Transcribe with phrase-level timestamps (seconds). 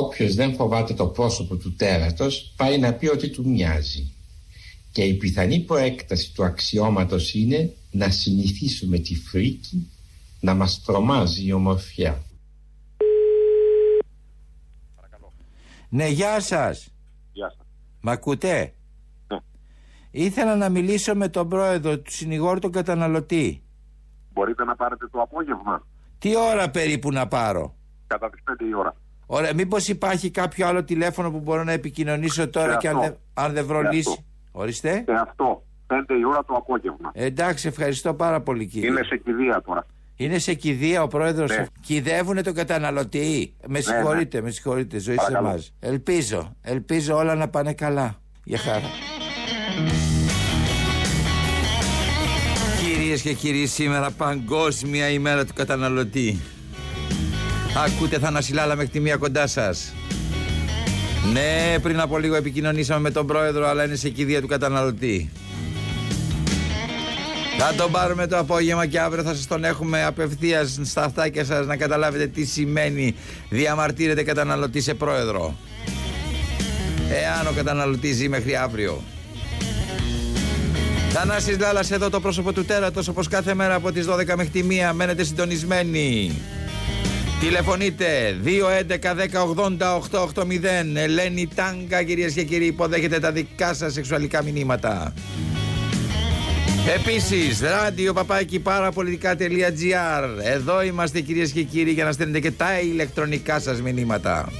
[0.00, 4.12] Όποιος δεν φοβάται το πρόσωπο του τέρατος πάει να πει ότι του μοιάζει.
[4.92, 9.90] Και η πιθανή προέκταση του αξιώματος είναι να συνηθίσουμε τη φρίκη
[10.40, 12.22] να μας τρομάζει η ομορφιά.
[15.88, 16.88] Ναι, γεια σας.
[17.32, 17.66] Γεια σας.
[18.00, 18.74] Μ' ακούτε;
[19.26, 19.38] Ναι.
[20.10, 23.62] Ήθελα να μιλήσω με τον πρόεδρο του συνηγόρου του καταναλωτή.
[24.32, 25.86] Μπορείτε να πάρετε το απόγευμα
[26.18, 27.74] Τι ώρα περίπου να πάρω;
[28.06, 28.96] κατά τις 5 η ώρα.
[29.30, 33.08] Ωραία, μήπως υπάρχει κάποιο άλλο τηλέφωνο που μπορώ να επικοινωνήσω τώρα Σε και αν αυτό.
[33.08, 34.24] δεν, αν δεν βρω Σε λύση; αυτό.
[34.52, 35.02] Ορίστε.
[35.06, 37.10] Και αυτό, 5 η ώρα το απόγευμα.
[37.14, 38.88] Εντάξει, ευχαριστώ πάρα πολύ κύριε.
[38.88, 39.86] Είναι σε κηδεία τώρα.
[40.16, 41.50] Είναι σε κηδεία ο πρόεδρος.
[41.50, 41.66] Ναι.
[41.80, 44.98] Κυδεύουνε τον καταναλωτή; Με συγχωρείτε, με συγχωρείτε.
[44.98, 45.48] Ζωή σε Παρακαλώ.
[45.48, 45.72] εμάς.
[45.80, 48.20] Ελπίζω, ελπίζω όλα να πάνε καλά.
[48.44, 48.90] Για χαρά.
[52.84, 56.38] Κυρίες και κύριοι, σήμερα παγκόσμια ημέρα του καταναλωτή.
[57.76, 59.92] Ακούτε Θανασιλάλα μέχρι τη μία κοντά σας.
[61.32, 65.30] Ναι, πριν από λίγο επικοινωνήσαμε με τον πρόεδρο, αλλά είναι σε κηδεία του καταναλωτή.
[67.58, 71.66] Θα τον πάρουμε το απόγευμα και αύριο θα σας τον έχουμε απευθείας στα αυτάκια σας
[71.66, 73.14] να καταλάβετε τι σημαίνει
[73.48, 75.54] διαμαρτύρεται καταναλωτή σε πρόεδρο.
[77.10, 79.02] Εάν ο καταναλωτής ζει μέχρι αύριο.
[81.10, 84.62] Θανάσης Λάλας εδώ το πρόσωπο του τέρατος όπως κάθε μέρα από τις 12 μέχρι τη
[84.90, 86.38] 1 μένετε συντονισμένοι.
[87.40, 88.36] Τηλεφωνείτε
[90.34, 90.46] 211-1080-880
[90.94, 95.14] Ελένη Τάγκα κυρίες και κύριοι υποδέχεται τα δικά σας σεξουαλικά μηνύματα.
[96.94, 103.60] Επίσης, ράδιο παπάκι παραπολιτικά.gr Εδώ είμαστε κυρίες και κύριοι για να στέλνετε και τα ηλεκτρονικά
[103.60, 104.52] σας μηνύματα.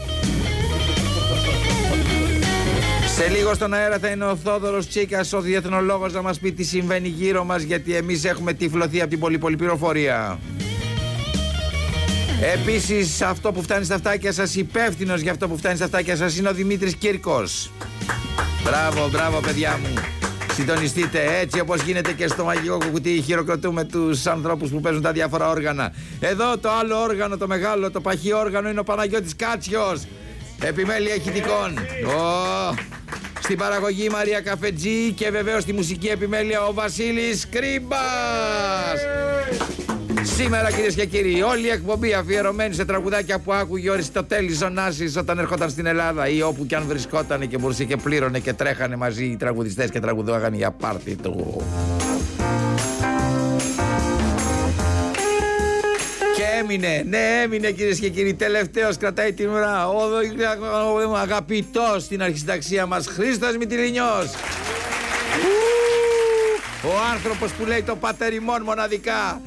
[3.16, 6.64] Σε λίγο στον αέρα θα είναι ο Θόδωρος Τσίκας, ο διεθνολόγος να μας πει τι
[6.64, 10.38] συμβαίνει γύρω μας γιατί εμείς έχουμε τυφλωθεί από την πολύ πολύ πληροφορία.
[12.42, 16.36] Επίσης αυτό που φτάνει στα αυτάκια σας, υπεύθυνος για αυτό που φτάνει στα αυτάκια σας
[16.36, 17.70] είναι ο Δημήτρης Κύρκος.
[18.64, 20.02] Μπράβο, μπράβο παιδιά μου.
[20.52, 23.22] Συντονιστείτε έτσι όπως γίνεται και στο μαγικό κουκουτί.
[23.26, 25.92] Χειροκροτούμε τους ανθρώπους που παίζουν τα διάφορα όργανα.
[26.20, 30.02] Εδώ το άλλο όργανο, το μεγάλο, το παχύ όργανο είναι ο Παναγιώτης Κάτσιος.
[30.60, 31.78] Επιμέλεια ηχητικών.
[32.06, 32.74] Ω,
[33.42, 37.98] Στην παραγωγή η Μαρία Καφετζή και βεβαίως στη μουσική επιμέλεια ο Βασίλης Κρίμπας.
[40.22, 45.12] Σήμερα κυρίες και κύριοι, όλη η εκπομπή αφιερωμένη σε τραγουδάκια που άκουγε ο Αριστοτέλης Ζωνάση
[45.18, 48.96] όταν ερχόταν στην Ελλάδα ή όπου και αν βρισκόταν και μπορούσε και πλήρωνε και τρέχανε
[48.96, 51.62] μαζί οι τραγουδιστές και τραγουδάγανε για πάρτι του.
[56.34, 58.34] Και έμεινε, ναι, έμεινε κυρίες και κύριοι.
[58.34, 59.88] Τελευταίος κρατάει την ουρά.
[59.88, 60.02] Ο,
[61.04, 64.34] ο, ο αγαπητός στην αρχισυνταξία μας, Χρήστος Μητυλινιός.
[66.84, 69.40] Ο άνθρωπος που λέει το πατεριμόν μοναδικά.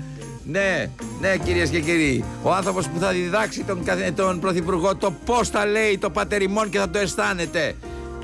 [0.45, 0.89] Ναι,
[1.21, 2.23] ναι κυρίες και κύριοι.
[2.43, 6.69] Ο άνθρωπος που θα διδάξει τον, καθ- τον Πρωθυπουργό το πώς θα λέει το πατεριμόν
[6.69, 7.75] και θα το αισθάνεται.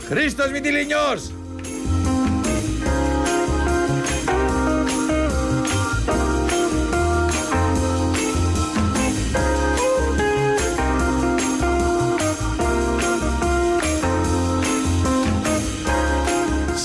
[0.08, 1.32] Χρήστος Μητυλινιός.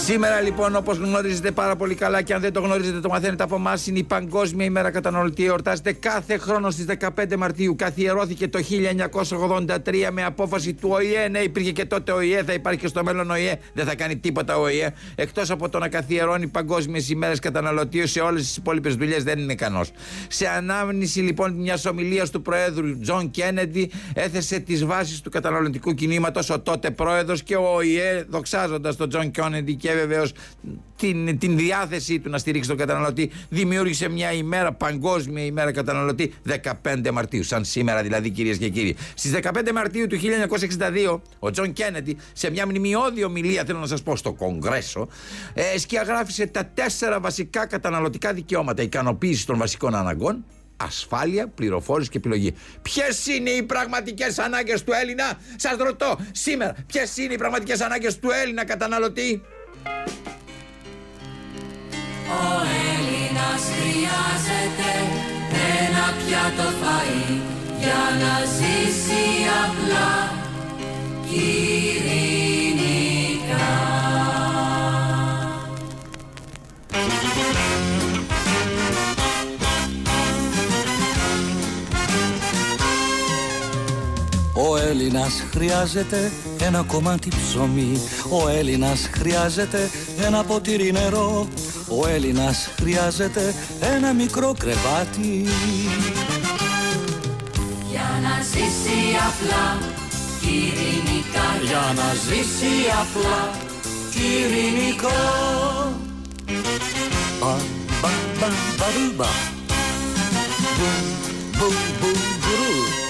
[0.05, 3.55] Σήμερα λοιπόν, όπως γνωρίζετε πάρα πολύ καλά και αν δεν το γνωρίζετε, το μαθαίνετε από
[3.55, 5.45] εμάς, είναι η Παγκόσμια ημέρα καταναλωτή.
[5.45, 7.77] Εορτάζεται κάθε χρόνο στις 15 Μαρτίου.
[7.77, 11.29] Καθιερώθηκε το 1983 με απόφαση του ΟΗΕ.
[11.29, 13.59] Ναι, υπήρχε και τότε ΟΗΕ, θα υπάρχει και στο μέλλον ΟΗΕ.
[13.73, 14.95] Δεν θα κάνει τίποτα ο ΟΗΕ.
[15.15, 19.53] Εκτός από το να καθιερώνει Παγκόσμιες ημέρες καταναλωτή σε όλες τις υπόλοιπες δουλειές δεν είναι
[19.53, 19.91] ικανός.
[20.29, 26.51] Σε ανάμνηση λοιπόν μιας ομιλίας του Προέδρου Τζον Κέννεντι, έθεσε τις βάσεις του καταναλωτικού κινήματος
[26.51, 30.33] ο τότε Πρόεδρος και ο ΟΗΕ, δοξάζοντας τον Τζον Κέννεντι και βεβαίως
[30.97, 36.35] την, την διάθεσή του να στηρίξει τον καταναλωτή, δημιούργησε μια ημέρα, παγκόσμια ημέρα καταναλωτή,
[36.83, 37.43] 15 Μαρτίου.
[37.43, 38.97] Σαν σήμερα δηλαδή, κυρίες και κύριοι.
[39.15, 40.19] Στις 15 Μαρτίου του
[41.09, 45.09] 1962, ο Τζον Κέννεντι, σε μια μνημειώδη ομιλία, θέλω να σας πω, στο Κογκρέσο,
[45.55, 48.83] ε, σκιαγράφησε τα τέσσερα βασικά καταναλωτικά δικαιώματα.
[48.83, 50.45] Ικανοποίηση των βασικών αναγκών,
[50.77, 52.55] ασφάλεια, πληροφόρηση και επιλογή.
[52.83, 58.19] Ποιες είναι οι πραγματικές ανάγκες του Έλληνα, σας ρωτώ σήμερα, ποιες είναι οι πραγματικές ανάγκες
[58.19, 59.43] του Έλληνα καταναλωτή;
[62.41, 62.45] Ο
[62.91, 64.91] Έλληνας χρειάζεται
[65.81, 67.41] ένα πιάτο φαΐ
[67.79, 69.25] για να ζήσει
[69.65, 70.13] απλά.
[71.29, 71.43] Και
[84.93, 88.01] Έλληνας χρειάζεται ένα κομμάτι ψωμί.
[88.31, 89.91] Ο Έλληνας χρειάζεται
[90.27, 91.49] ένα ποτήρι νερό.
[91.89, 95.47] Ο Έλληνας χρειάζεται ένα μικρό κρεβάτι.
[97.91, 98.99] Για να ζήσει
[99.29, 99.79] απλά
[100.41, 103.51] και ειρηνικά για να ζήσει απλά
[104.11, 105.21] κι ειρηνικά.
[107.41, 107.55] Μπα,
[108.01, 108.49] μπα, μπα,
[109.17, 109.27] μπα,
[110.79, 110.89] μπου,
[111.59, 111.69] μπου,
[112.01, 113.02] μπου,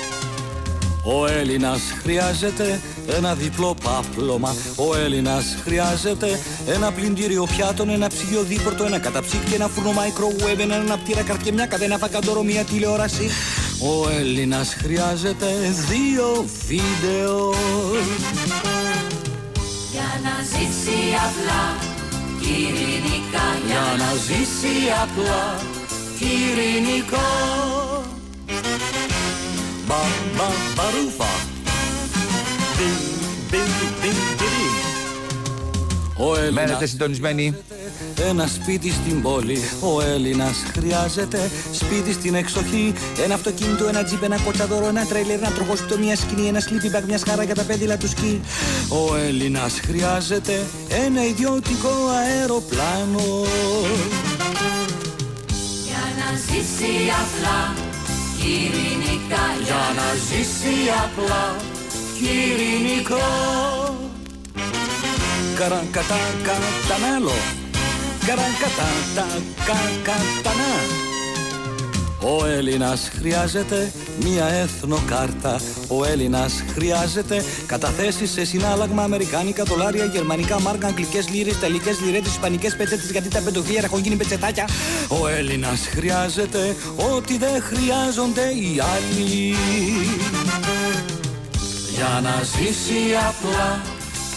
[1.04, 2.80] ο Έλληνας χρειάζεται
[3.16, 4.54] ένα διπλό πάπλωμα.
[4.76, 10.74] Ο Έλληνας χρειάζεται ένα πλυντήριο πιάτων Ένα ψυγείο δίπορτο, ένα καταψύκτη, ένα φούρνο microwave Ένα
[10.74, 13.30] αναπτήρα καρτιεμιά, κατά ένα φακαντόρο, μια τηλεόραση.
[13.80, 15.46] Ο Έλληνας χρειάζεται
[15.90, 17.54] δύο βίντεο.
[19.92, 21.62] Για να ζήσει απλά
[22.40, 25.42] ειρηνικά Για να ζήσει απλά
[29.92, 31.30] ειρηνικά Μπα, μπα, μπαρούφα
[36.16, 37.54] Ο Έλληνας Μένετε συντονισμένοι.
[38.28, 39.58] ένα σπίτι στην πόλη.
[39.80, 42.94] Ο Έλληνας χρειάζεται σπίτι στην εξοχή.
[43.24, 47.02] Ένα αυτοκίνητο, ένα τζιπ, ένα κοτσαδόρο, ένα τρέλερ, ένα τροχόσπιτο, μια σκηνή, ένα sleeping bag,
[47.06, 48.40] μια σχάρα για τα πέδιλα του σκι.
[48.88, 50.60] Ο Έλληνας χρειάζεται
[51.06, 51.94] ένα ιδιωτικό
[52.24, 53.44] αεροπλάνο.
[55.86, 56.92] Για να ζήσει
[57.22, 57.91] απλά
[58.44, 60.74] ειρηνικά Για να ζήσει
[61.04, 61.56] απλά
[62.18, 63.28] και ειρηνικά.
[65.58, 67.36] Καρακατά κατανάλω.
[68.26, 69.26] Καρακατά τα
[69.66, 71.11] κακατανά.
[72.24, 73.92] Ο Έλληνας χρειάζεται
[74.24, 75.60] μία εθνοκάρτα.
[75.88, 82.76] Ο Έλληνας χρειάζεται καταθέσεις σε συνάλλαγμα αμερικάνικα, δολάρια, γερμανικά, μάρκα, αγγλικές λίρες, ιταλικές λιρέτες, ισπανικές
[82.76, 84.68] πετσέτες γιατί τα πεντοφύλλα έχουν γίνει πετσετάκια.
[85.22, 86.76] Ο Έλληνας χρειάζεται
[87.14, 89.54] ό,τι δεν χρειάζονται οι άλλοι.
[91.94, 93.80] Για να ζήσει απλά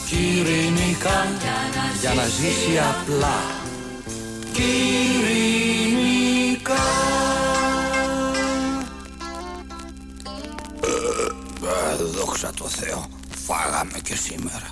[0.09, 1.27] κι ειρηνικά
[2.01, 3.37] Για να ζήσει απλά
[4.53, 4.85] κι
[11.99, 13.07] Ε, Δόξα τω Θεώ,
[13.45, 14.71] φάγαμε και σήμερα.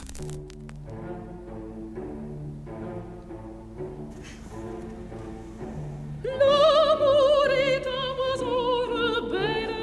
[6.40, 9.78] L'amour est un oiseau rebelle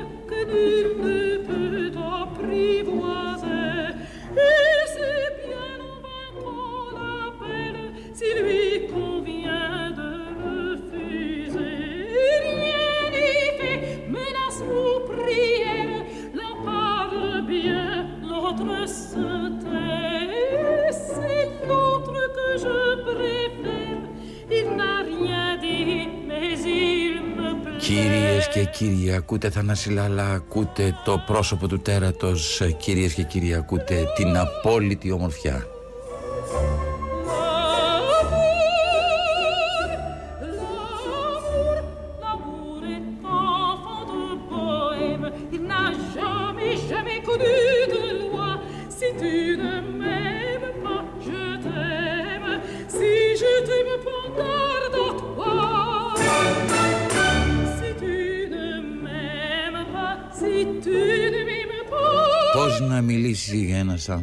[27.78, 34.04] Κυρίες και κύριοι, ακούτε Θανάση Λάλα, ακούτε το πρόσωπο του τέρατος, κυρίες και κύριοι, ακούτε
[34.16, 35.79] την απόλυτη ομορφιά.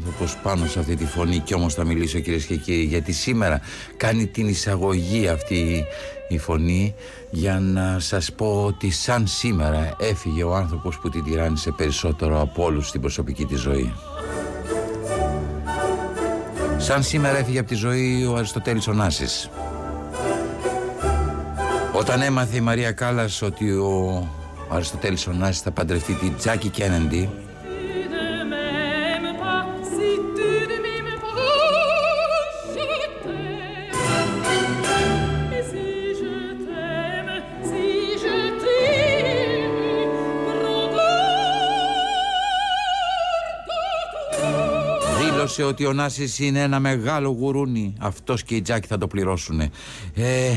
[0.08, 3.12] Ένας άνθρωπος πάνω σε αυτή τη φωνή και όμως θα μιλήσω κυρίες και κύριοι γιατί
[3.12, 3.62] σήμερα
[3.98, 5.86] κάνει την εισαγωγή αυτή
[6.28, 6.96] η φωνή
[7.30, 12.64] για να σας πω ότι σαν σήμερα έφυγε ο άνθρωπος που την τυράννησε περισσότερο από
[12.64, 13.94] όλους στην προσωπική της ζωή.
[16.78, 19.50] Σαν σήμερα έφυγε από τη ζωή ο Αριστοτέλης Ωνάσης.
[21.94, 24.28] Όταν έμαθε η Μαρία Κάλλας ότι ο
[24.70, 27.30] Αριστοτέλης Ωνάσης θα παντρευτεί τη Τζάκη Κένεντι
[45.58, 45.78] garde à toi.
[45.78, 47.94] Δήλωσε ότι ο Νάσης είναι ένα μεγάλο γουρούνι.
[48.00, 49.60] Αυτός και η Τζάκη θα το πληρώσουν.
[49.60, 49.72] Ε,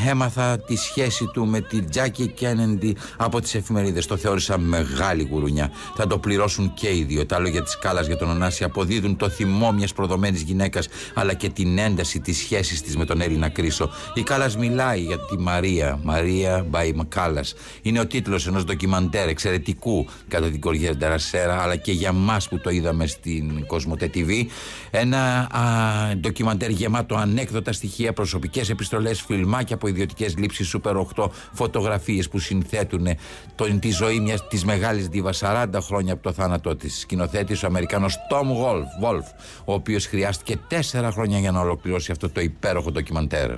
[0.09, 4.07] έμαθα τη σχέση του με τη Τζάκη Κένεντι από τις εφημερίδες.
[4.07, 5.71] Το θεώρησα μεγάλη γουρουνιά.
[5.97, 7.27] Θα το πληρώσουν και οι δύο.
[7.27, 11.49] Τα λόγια της Κάλλας για τον Ωνάση αποδίδουν το θυμό μιας προδομένης γυναίκας αλλά και
[11.49, 13.91] την ένταση της σχέσης της με τον Έλληνα Κρίσο.
[14.15, 16.01] Η Κάλλας μιλάει για τη Μαρία.
[16.03, 17.55] Μαρία by Κάλλας.
[17.83, 22.61] Είναι ο τίτλος ενός ντοκιμαντέρ εξαιρετικού κατά την Κοριέρα Ντερασέρα αλλά και για μας που
[22.61, 24.47] το είδαμε στην Κοσμοτέ TV.
[24.91, 32.29] Ένα α, ντοκιμαντέρ γεμάτο ανέκδοτα στοιχεία, προσωπικές επιστολές, φιλμάκια από ιδιωτικές λήψεις Super 8, φωτογραφίες
[32.29, 33.07] που συνθέτουν
[33.55, 36.99] τον, τη ζωή μιας της μεγάλης δίβας 40 χρόνια από το θάνατό της.
[36.99, 39.25] Σκηνοθέτης ο Αμερικάνος Tom Wolf, Wolf
[39.65, 43.51] ο οποίος χρειάστηκε 4 χρόνια για να ολοκληρώσει αυτό το υπέροχο ντοκιμαντέρ.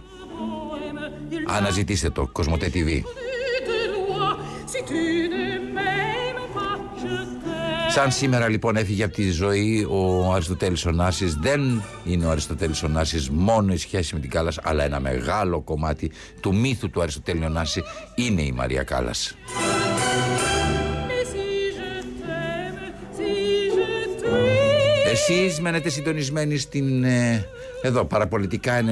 [1.46, 3.02] Αναζητήστε το, Κοσμοτέ TV.
[7.94, 13.30] Σαν σήμερα λοιπόν έφυγε από τη ζωή ο Αριστοτέλης Ωνάσης Δεν είναι ο Αριστοτέλης Ωνάσης
[13.30, 17.82] μόνο η σχέση με την Κάλλας Αλλά ένα μεγάλο κομμάτι του μύθου του Αριστοτέλη Ωνάση
[18.14, 19.36] είναι η Μαρία Κάλλας
[21.18, 21.46] Et si
[21.76, 21.88] je
[22.24, 22.84] t'aime,
[23.16, 23.32] si
[23.74, 23.86] je
[24.20, 25.10] t'aime.
[25.12, 27.46] Εσείς μένετε συντονισμένοι στην ε,
[27.82, 28.84] εδώ παραπολιτικά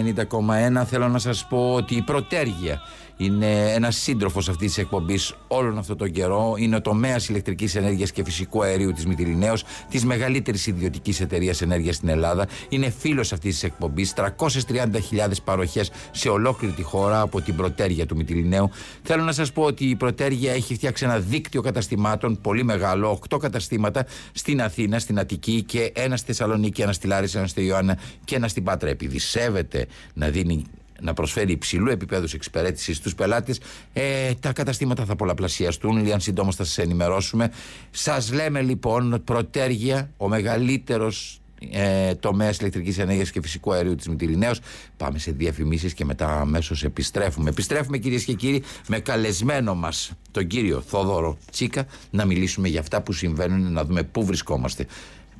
[0.80, 2.80] 90,1 Θέλω να σας πω ότι η Πρωτέργεια
[3.20, 6.54] είναι ένας σύντροφος αυτής της εκπομπής όλον αυτό τον καιρό.
[6.58, 11.96] Είναι ο τομέας ηλεκτρικής ενέργειας και φυσικού αερίου της Μυτιλινέως, της μεγαλύτερης ιδιωτικής εταιρείας ενέργειας
[11.96, 12.46] στην Ελλάδα.
[12.68, 14.12] Είναι φίλος αυτής της εκπομπής.
[14.12, 18.70] 330.000 παροχές σε ολόκληρη τη χώρα από την Πρωτέργεια του Μυτιλινέου.
[19.02, 23.38] Θέλω να σας πω ότι η Πρωτέργεια έχει φτιάξει ένα δίκτυο καταστημάτων πολύ μεγάλο, 8
[23.38, 27.98] καταστήματα στην Αθήνα, στην Αττική και ένα στη Θεσσαλονίκη, ένα στη Λάρισα, ένα στη Ιωάννα
[28.24, 28.88] και ένα στην Πάτρα.
[28.88, 30.64] Επειδή σέβεται να δίνει
[31.00, 33.60] να προσφέρει υψηλού επίπεδους εξυπηρέτησης στους πελάτες,
[33.92, 36.02] ε, τα καταστήματα θα πολλαπλασιαστούν.
[36.02, 37.52] Λίγαν σύντομα θα σας ενημερώσουμε.
[37.90, 41.40] Σας λέμε λοιπόν, Πρωτέργεια, ο μεγαλύτερος
[41.70, 44.52] ε, τομέας ηλεκτρικής ενέργειας και φυσικού αερίου της Μυτιλινέω.
[44.96, 47.50] Πάμε σε διαφημίσεις και μετά αμέσως επιστρέφουμε.
[47.50, 53.02] Επιστρέφουμε κυρίες και κύριοι με καλεσμένο μας τον κύριο Θόδωρο Τσίκα να μιλήσουμε για αυτά
[53.02, 54.86] που συμβαίνουν, να δούμε πού βρισκόμαστε.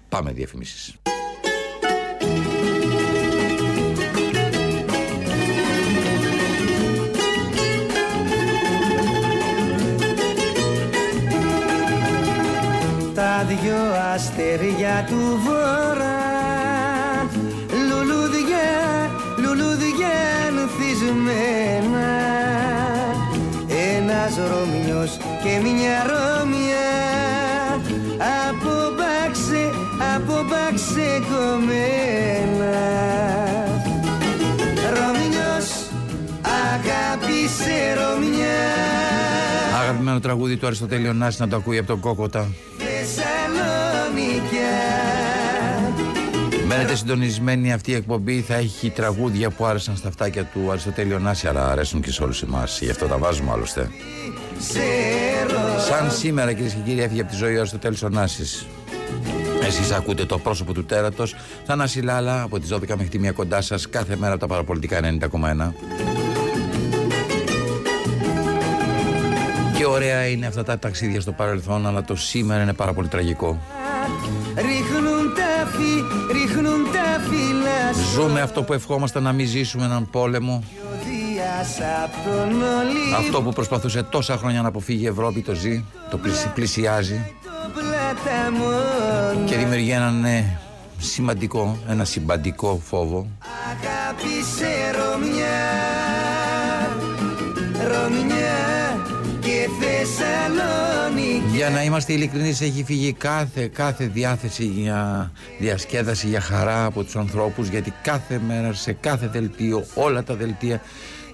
[0.09, 0.95] Πάμε διαφημίσεις.
[13.20, 13.82] Τα δυο
[14.14, 16.20] αστέρια του βορρά.
[17.88, 18.68] Λουλούδια,
[19.42, 20.14] λουλούδια
[20.48, 22.10] ανθισμένα
[23.96, 26.90] ένας Ρωμιός και μια Ρώμια.
[28.48, 29.62] Από μπάξε,
[30.14, 32.76] από μπάξε κομμένα.
[34.94, 35.68] Ρωμιός
[36.62, 39.00] αγάπησε Ρωμιά
[40.11, 42.49] Αγαπημένο τραγούδι του Αριστοτέλη Ωνάση να το ακούει από τον Κόκοτα.
[42.79, 44.69] Θεσσαλονικιά
[46.67, 51.47] Μένετε συντονισμένοι αυτή η εκπομπή θα έχει τραγούδια που άρεσαν στα αυτάκια του Αριστοτέλη Ωνάση
[51.49, 52.81] αλλά αρέσουν και σε όλους εμάς.
[52.81, 53.90] Γι' αυτό τα βάζουμε άλλωστε.
[54.59, 54.79] Σε
[55.50, 58.67] ρο- Σαν σήμερα κυρίες και κύριοι έφυγε από τη ζωή ο Αριστοτέλης Ωνάσης
[59.67, 61.35] Εσείς ακούτε το πρόσωπο του τέρατος.
[61.67, 65.00] Θανάση Λάλα από τις 12 μέχρι τη μία κοντά σας κάθε μέρα από τα παραπολιτικά
[65.00, 65.73] 90,1
[69.90, 73.59] ωραία είναι αυτά τα ταξίδια στο παρελθόν αλλά το σήμερα είναι πάρα πολύ τραγικό.
[74.54, 78.11] Ρίχνουν τα φύ, ρίχνουν τα φύλλα σου.
[78.12, 80.62] Ζούμε αυτό που ευχόμαστε να μην ζήσουμε έναν πόλεμο.
[81.04, 85.85] Δίας απ' τον ολί Αυτό που προσπαθούσε τόσα χρόνια να αποφύγει η Ευρώπη το ζει,
[86.11, 87.32] το πλησι- πλησιάζει.
[87.44, 90.59] Το πλαταμόν και δημιουργεί έναν ε,
[90.99, 93.26] σημαντικό, ένα συμπαντικό φόβο.
[93.70, 95.59] Αγάπησε Ρωμιά
[97.92, 98.60] Ρωμιά και
[100.20, 101.56] Θεσσαλονίκη.
[101.56, 107.16] Για να είμαστε ειλικρινείς έχει φύγει κάθε, κάθε διάθεση για διασκέδαση, για χαρά από τους
[107.16, 110.80] ανθρώπους γιατί κάθε μέρα σε κάθε δελτίο, όλα τα δελτία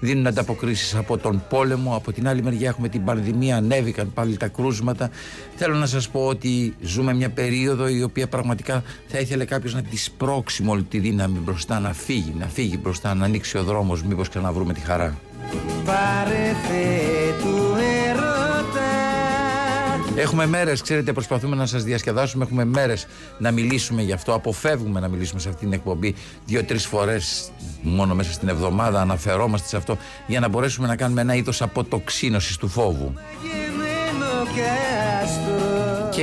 [0.00, 1.96] δίνουν ανταποκρίσεις από τον πόλεμο.
[1.96, 5.10] Από την άλλη μεριά έχουμε την πανδημία ανέβηκαν πάλι τα κρούσματα.
[5.56, 9.82] Θέλω να σας πω ότι ζούμε μια περίοδο η οποία πραγματικά θα ήθελε κάποιος να
[9.82, 13.62] τη σπρώξει με όλη τη δύναμη μπροστά να φύγει, να φύγει μπροστά να ανοίξει ο
[13.62, 15.18] δρόμος μήπως ξαναβρούμε τη χαρά.
[15.84, 17.76] Πάρε Θεέ του
[18.08, 18.35] ερώτα
[20.16, 22.44] Έχουμε μέρες, ξέρετε, προσπαθούμε να σας διασκεδάσουμε.
[22.44, 23.06] Έχουμε μέρες
[23.38, 24.34] να μιλήσουμε γι' αυτό.
[24.34, 26.14] Αποφεύγουμε να μιλήσουμε σε αυτή την εκπομπή
[26.46, 27.50] δύο-τρεις φορές
[27.82, 29.00] μόνο μέσα στην εβδομάδα.
[29.00, 33.14] Αναφερόμαστε σε αυτό για να μπορέσουμε να κάνουμε ένα είδος αποτοξίνωσης του φόβου.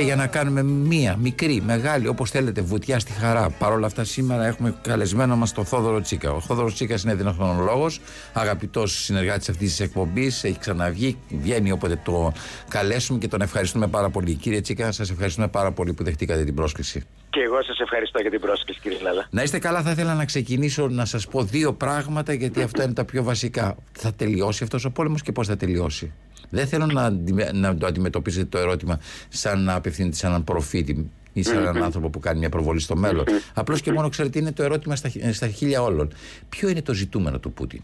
[0.00, 3.50] για να κάνουμε μία μικρή, μεγάλη, όπως θέλετε, βουτιά στη χαρά.
[3.50, 6.30] Παρ' όλα αυτά, σήμερα έχουμε καλεσμένο μας τον Θόδωρο Τσίκα.
[6.30, 7.86] Ο Θόδωρος Τσίκας είναι δυνατονολόγο,
[8.32, 10.44] αγαπητός συνεργάτης αυτής της εκπομπής.
[10.44, 12.32] Έχει ξαναβγεί, βγαίνει όποτε το
[12.68, 14.34] καλέσουμε και τον ευχαριστούμε πάρα πολύ.
[14.34, 17.02] Κύριε Τσίκα, σας ευχαριστούμε πάρα πολύ που δεχτήκατε την πρόσκληση.
[17.34, 19.26] Και εγώ σας ευχαριστώ για την πρόσκληση κύριε Λάλα.
[19.30, 22.92] Να είστε καλά, θα ήθελα να ξεκινήσω να σας πω δύο πράγματα, γιατί αυτά είναι
[22.92, 23.76] τα πιο βασικά.
[23.92, 26.12] Θα τελειώσει αυτός ο πόλεμος και πώς θα τελειώσει;
[26.50, 31.10] Δεν θέλω να, αντι- να το αντιμετωπίσετε το ερώτημα σαν να απευθύνεται σε έναν προφήτη
[31.32, 33.24] ή σε έναν άνθρωπο που κάνει μια προβολή στο μέλλον.
[33.54, 36.12] Απλώς και μόνο ξέρετε, είναι το ερώτημα στα, χι- στα χίλια όλων.
[36.48, 37.82] Ποιο είναι το ζητούμενο του Πούτιν;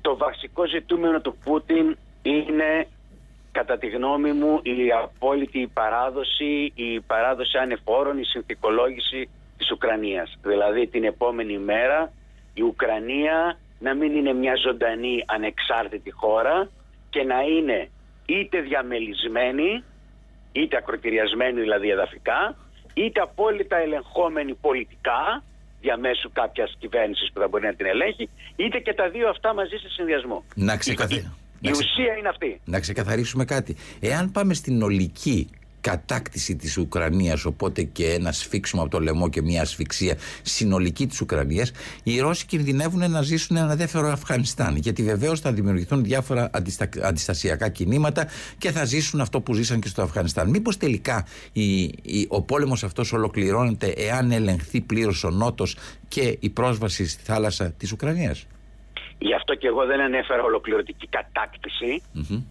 [0.00, 2.86] Το βασικό ζητούμενο του Πούτιν είναι
[3.60, 9.20] κατά τη γνώμη μου η απόλυτη παράδοση, η παράδοση ανεφόρων, η συνθηκολόγηση
[9.58, 10.28] της Ουκρανίας.
[10.42, 12.12] Δηλαδή την επόμενη μέρα
[12.54, 16.68] η Ουκρανία να μην είναι μια ζωντανή ανεξάρτητη χώρα
[17.10, 17.88] και να είναι
[18.26, 19.84] είτε διαμελισμένη,
[20.52, 22.56] είτε ακροτηριασμένη δηλαδή εδαφικά,
[22.94, 25.42] είτε απόλυτα ελεγχόμενη πολιτικά
[25.80, 29.76] διαμέσου κάποιας κυβέρνησης που θα μπορεί να την ελέγχει, είτε και τα δύο αυτά μαζί
[29.76, 30.44] σε συνδυασμό.
[30.54, 31.26] Να ξεκαθε-
[31.60, 32.60] Η, να η ξε- ουσία είναι αυτή.
[32.64, 33.76] Να ξεκαθαρίσουμε κάτι.
[34.00, 35.48] Εάν πάμε στην ολική
[35.80, 41.20] κατάκτηση της Ουκρανίας οπότε και ένα σφίξιμο από το λαιμό και μια ασφυξία συνολική της
[41.20, 46.88] Ουκρανίας οι Ρώσοι κινδυνεύουν να ζήσουν ένα δεύτερο Αφγανιστάν γιατί βεβαίως θα δημιουργηθούν διάφορα αντιστα...
[47.02, 48.26] αντιστασιακά κινήματα
[48.58, 51.82] και θα ζήσουν αυτό που ζήσαν και στο Αφγανιστάν μήπως τελικά η...
[51.82, 52.26] η...
[52.28, 55.76] ο πόλεμος αυτός ολοκληρώνεται εάν ελεγχθεί πλήρως ο Νότος
[56.08, 58.46] και η πρόσβαση στη θάλασσα της Ουκρανίας;
[59.22, 62.02] Γι' αυτό και εγώ δεν ανέφερα ολοκληρωτική κατάκτηση.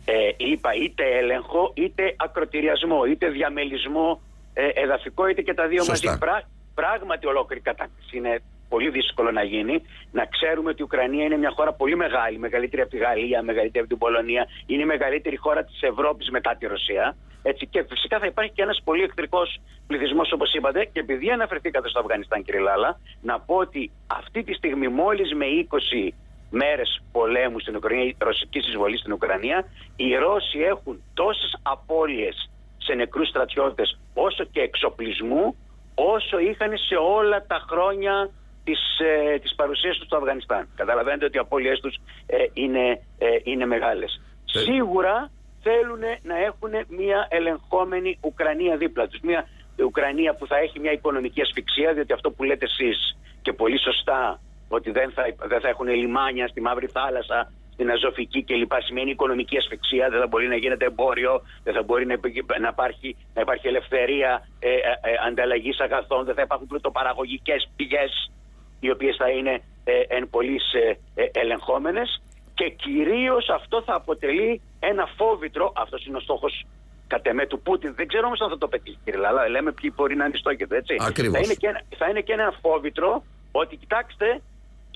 [0.06, 4.22] Ε, είπα είτε έλεγχο, είτε ακροτηριασμό, είτε διαμελισμό
[4.54, 6.08] ε, εδαφικό, είτε και τα δύο Σωστά.
[6.08, 6.20] μαζί.
[6.20, 6.42] Πρά,
[6.74, 8.18] πράγματι ολόκληρη κατάκτηση.
[8.18, 9.82] Είναι πολύ δύσκολο να γίνει.
[10.12, 13.80] Να ξέρουμε ότι η Ουκρανία είναι μια χώρα πολύ μεγάλη, μεγαλύτερη από τη Γαλλία, μεγαλύτερη
[13.80, 14.48] από την Πολωνία.
[14.66, 17.16] Είναι η μεγαλύτερη χώρα της Ευρώπης μετά τη Ρωσία.
[17.44, 20.86] Έτσι, και φυσικά θα υπάρχει και ένας πολύ εχθρικός πληθυσμός, όπως είπατε.
[20.86, 25.46] Και επειδή αναφερθήκατε στο Αφγανιστάν, κύριε Λάλα, να πω ότι αυτή τη στιγμή μόλις με
[25.46, 26.14] 20
[26.50, 29.66] μέρες πολέμου στην Ουκρανία, ρωσική εισβολή στην Ουκρανία,
[29.96, 35.56] οι Ρώσοι έχουν τόσες απώλειες σε νεκρούς στρατιώτες όσο και εξοπλισμού,
[35.96, 38.30] όσο είχαν σε όλα τα χρόνια
[38.64, 40.70] της, ε, της παρουσίας τους στο Αφγανιστάν.
[40.76, 44.22] Καταλαβαίνετε ότι οι απώλειές τους ε, είναι, ε, είναι μεγάλες.
[44.54, 44.60] Ε.
[44.60, 49.20] Σίγουρα θέλουν να έχουν μια ελεγχόμενη Ουκρανία δίπλα τους.
[49.20, 49.48] Μια
[49.86, 54.40] Ουκρανία που θα έχει μια οικονομική ασφυξία, διότι αυτό που λέτε εσείς και πολύ σωστά
[54.70, 58.72] ότι δεν θα, δεν θα έχουν λιμάνια στη Μαύρη Θάλασσα, στην Αζωφική κλπ.
[58.86, 62.68] σημαίνει οικονομική ασφυξία, δεν θα μπορεί να γίνεται εμπόριο, δεν θα μπορεί να, υπη- να,
[62.68, 68.32] υπάρχει, να υπάρχει ελευθερία ε, ε, ε, ανταλλαγής αγαθών, δεν θα υπάρχουν πλουτοπαραγωγικές πηγές
[68.80, 72.22] οι οποίες θα είναι ε, εν πολλής ε, ε, ελεγχόμενες
[72.54, 76.66] και κυρίως αυτό θα αποτελεί ένα φόβητρο, αυτός είναι ο στόχος
[77.08, 77.94] κατ' εμέ του Πούτιν.
[77.96, 80.66] Δεν ξέρω όμως αν θα το πετύχει κύριε Λαλά, λέμε ποιοι μπορεί να είναι στόχοι,
[80.70, 80.96] έτσι.
[81.00, 81.38] Ακριβώς.
[81.38, 84.42] Θα είναι, και ένα, θα είναι και ένα φόβητρο ότι κοιτάξτε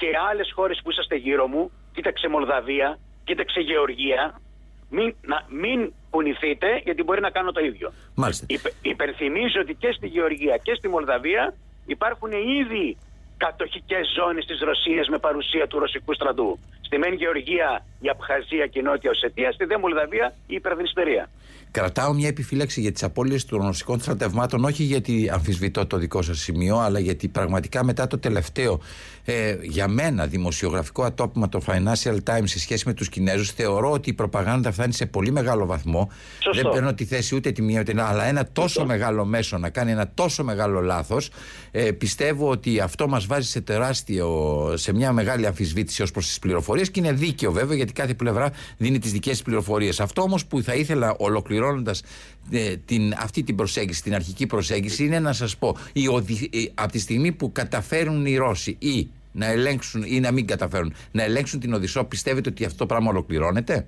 [0.03, 4.41] και άλλες χώρες που είσαστε γύρω μου, κοίταξε Μολδαβία, κοίταξε Γεωργία,
[4.89, 7.88] μην, να, μην κουνηθείτε γιατί μπορεί να κάνω το ίδιο.
[8.15, 8.45] Μάλιστα.
[8.49, 11.54] Υπε, υπενθυμίζω ότι και στη Γεωργία και στη Μολδαβία
[11.86, 12.97] υπάρχουν ήδη
[13.38, 16.60] κατοχικές ζώνες της Ρωσίας με παρουσία του ρωσικού στρατού.
[16.86, 21.30] Στη μεν Γεωργία, η Απχαζία και η Νότια Οσετία, στη δε Μολδαβία η Υπερδνηστερία.
[21.72, 26.39] Κρατάω μια επιφύλαξη για τις απώλειες των ρωσικών στρατευμάτων, όχι γιατί αμφισβητώ το δικό σας
[26.39, 28.82] σημείο, αλλά γιατί πραγματικά μετά το τελευταίο,
[29.26, 34.10] ε, για μένα, δημοσιογραφικό ατόπιμα το Financial Times σε σχέση με τους Κινέζους, θεωρώ ότι
[34.10, 36.12] η προπαγάνδα φτάνει σε πολύ μεγάλο βαθμό.
[36.39, 36.62] Σωστό.
[36.62, 39.58] Δεν παίρνω τη θέση ούτε τη μία ούτε την άλλη, αλλά ένα τόσο μεγάλο μέσο
[39.58, 41.30] να κάνει ένα τόσο μεγάλο λάθος,
[41.72, 46.39] ε, πιστεύω ότι αυτό μας βάζει σε τεράστιο, σε μια μεγάλη αμφισβήτηση ως προς τις
[46.39, 50.00] πληροφορίες και είναι δίκαιο βέβαια γιατί κάθε πλευρά δίνει τις δικές της πληροφορίες.
[50.00, 52.04] Αυτό όμως που θα ήθελα ολοκληρώνοντας
[52.52, 56.72] ε, την, αυτή την προσέγγιση, την αρχική προσέγγιση, είναι να σας πω, η οδη- η-
[56.76, 61.24] από τη στιγμή που καταφέρουν οι Ρώσοι ή να ελέγξουν ή να μην καταφέρουν, να
[61.24, 63.88] ελέγξουν την Οδυσσό, πιστεύετε ότι αυτό το πράγμα ολοκληρώνεται;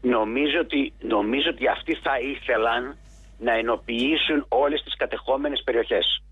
[0.00, 2.96] Νομίζω ότι, νομίζω ότι αυτοί θα ήθελαν
[3.38, 6.22] να ενοποιήσουν όλες τις κατεχόμενες περιοχές.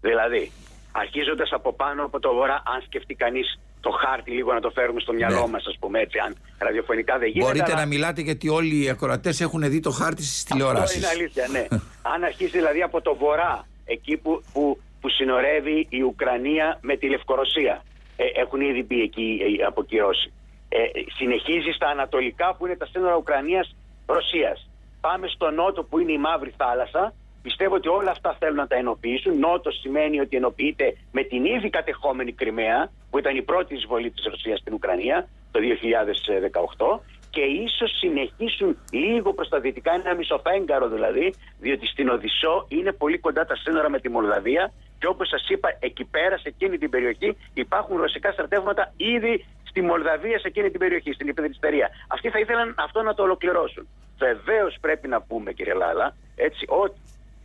[0.00, 0.50] Δηλαδή,
[0.92, 5.00] αρχίζοντας από πάνω από το βορρά, αν σκεφτεί κανείς το χάρτη λίγο να το φέρουμε
[5.00, 5.46] στο μυαλό Ναι.
[5.46, 7.44] μας, ας πούμε έτσι, αν ραδιοφωνικά δεν γίνεται.
[7.46, 10.96] Μπορείτε αλλά- να μιλάτε γιατί όλοι οι ακροατές έχουν δει το χάρτη στις Αυτό τηλεοράσεις.
[10.96, 11.66] είναι αλήθεια, ναι.
[12.14, 17.08] Αν αρχίσει δηλαδή από το βορρά, εκεί που, που, που συνορεύει η Ουκρανία με τη
[17.08, 17.82] Λευκορωσία.
[18.16, 20.32] Ε, έχουν ήδη μπει εκεί ε, αποκυρώσει.
[20.68, 20.78] Ε,
[21.16, 24.68] συνεχίζει στα ανατολικά που είναι τα σύνορα Ουκρανίας-Ρωσίας.
[25.00, 27.14] Πάμε στο νότο που είναι η Μαύρη Θάλασσα.
[27.42, 29.38] Πιστεύω ότι όλα αυτά θέλουν να τα ενοποιήσουν.
[29.38, 34.24] Νότος σημαίνει ότι ενοποιείται με την ήδη κατεχόμενη Κρυμαία, που ήταν η πρώτη εισβολή της
[34.24, 41.34] Ρωσίας στην Ουκρανία το 2018 και ίσως συνεχίσουν λίγο προς τα δυτικά, ένα μισοφέγγαρο δηλαδή,
[41.58, 45.68] διότι στην Οδυσσό είναι πολύ κοντά τα σύνορα με τη Μολδαβία και όπως σας είπα
[45.80, 50.80] εκεί πέρα σε εκείνη την περιοχή υπάρχουν ρωσικά στρατεύματα ήδη στη Μολδαβία σε εκείνη την
[50.80, 51.88] περιοχή, στην Υπεδριστερία.
[52.08, 53.88] Αυτοί θα ήθελαν αυτό να το ολοκληρώσουν.
[54.18, 56.98] Βεβαίως πρέπει να πούμε κύριε Λάλα, έτσι, ότι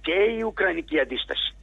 [0.06, 1.54] και η Ουκρανική αντίσταση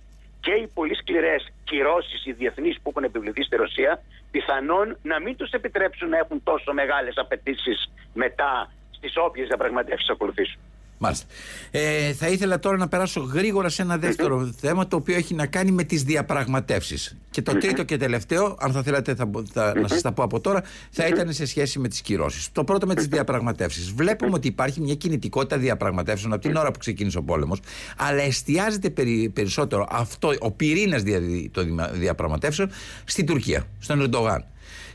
[0.40, 5.36] και οι πολύ σκληρές κυρώσεις οι διεθνείς που έχουν επιβληθεί στη Ρωσία, πιθανόν να μην
[5.36, 10.60] τους επιτρέψουν να έχουν τόσο μεγάλες απαιτήσεις μετά στις όποιες διαπραγματεύσεις ακολουθήσουν.
[11.02, 11.26] Μάλιστα.
[11.70, 15.46] Ε, θα ήθελα τώρα να περάσω γρήγορα σε ένα δεύτερο θέμα το οποίο έχει να
[15.46, 17.16] κάνει με τις διαπραγματεύσεις.
[17.30, 20.22] Και το τρίτο και τελευταίο, αν θα θέλατε θα, μπο- θα- να σας τα πω
[20.22, 22.52] από τώρα, θα ήταν σε σχέση με τις κυρώσεις.
[22.52, 23.90] Το πρώτο με τις διαπραγματεύσεις.
[23.92, 27.60] Βλέπουμε ότι υπάρχει μια κινητικότητα διαπραγματεύσεων από την ώρα που ξεκίνησε ο πόλεμος,
[27.96, 32.70] αλλά εστιάζεται περι- περισσότερο αυτό, ο πυρήνας δια, των δημα- διαπραγματεύσεων
[33.04, 34.44] στην Τουρκία, στον Ερντογάν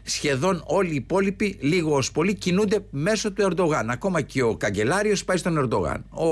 [0.05, 3.89] σχεδόν όλοι οι υπόλοιποι, λίγο ως πολύ, κινούνται μέσω του Ερντογάν.
[3.89, 6.05] Ακόμα και ο καγκελάριος πάει στον Ερντογάν.
[6.09, 6.27] Ο,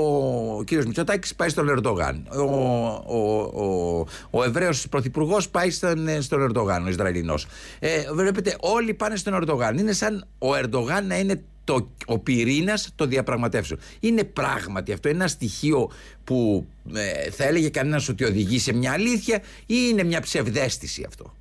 [0.56, 2.28] ο κύριος Μητσοτάκης πάει στον Ερντογάν.
[2.32, 7.46] Ο, ο, ο, ο Εβραίος πρωθυπουργός πάει στον, ε, στον Ερντογάν, ο Ισραηλινός.
[7.78, 9.78] Ε, βλέπετε, όλοι πάνε στον Ερντογάν.
[9.78, 13.80] Είναι σαν ο Ερντογάν να είναι το, ο πυρήνας των διαπραγματεύσεων.
[14.00, 15.90] Είναι πράγματι αυτό ένα στοιχείο
[16.24, 21.34] που ε, θα έλεγε κανένας ότι οδηγεί σε μια αλήθεια ή είναι μια ψευδέστηση αυτό;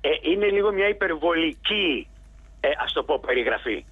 [0.00, 2.08] Ε, είναι λίγο μια υπερβολική,
[2.60, 3.84] ε, ας το πω, περιγραφή.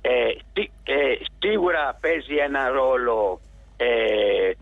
[0.00, 0.10] Ε,
[0.52, 3.40] τι- ε, σίγουρα παίζει ένα ρόλο
[3.80, 3.86] ε,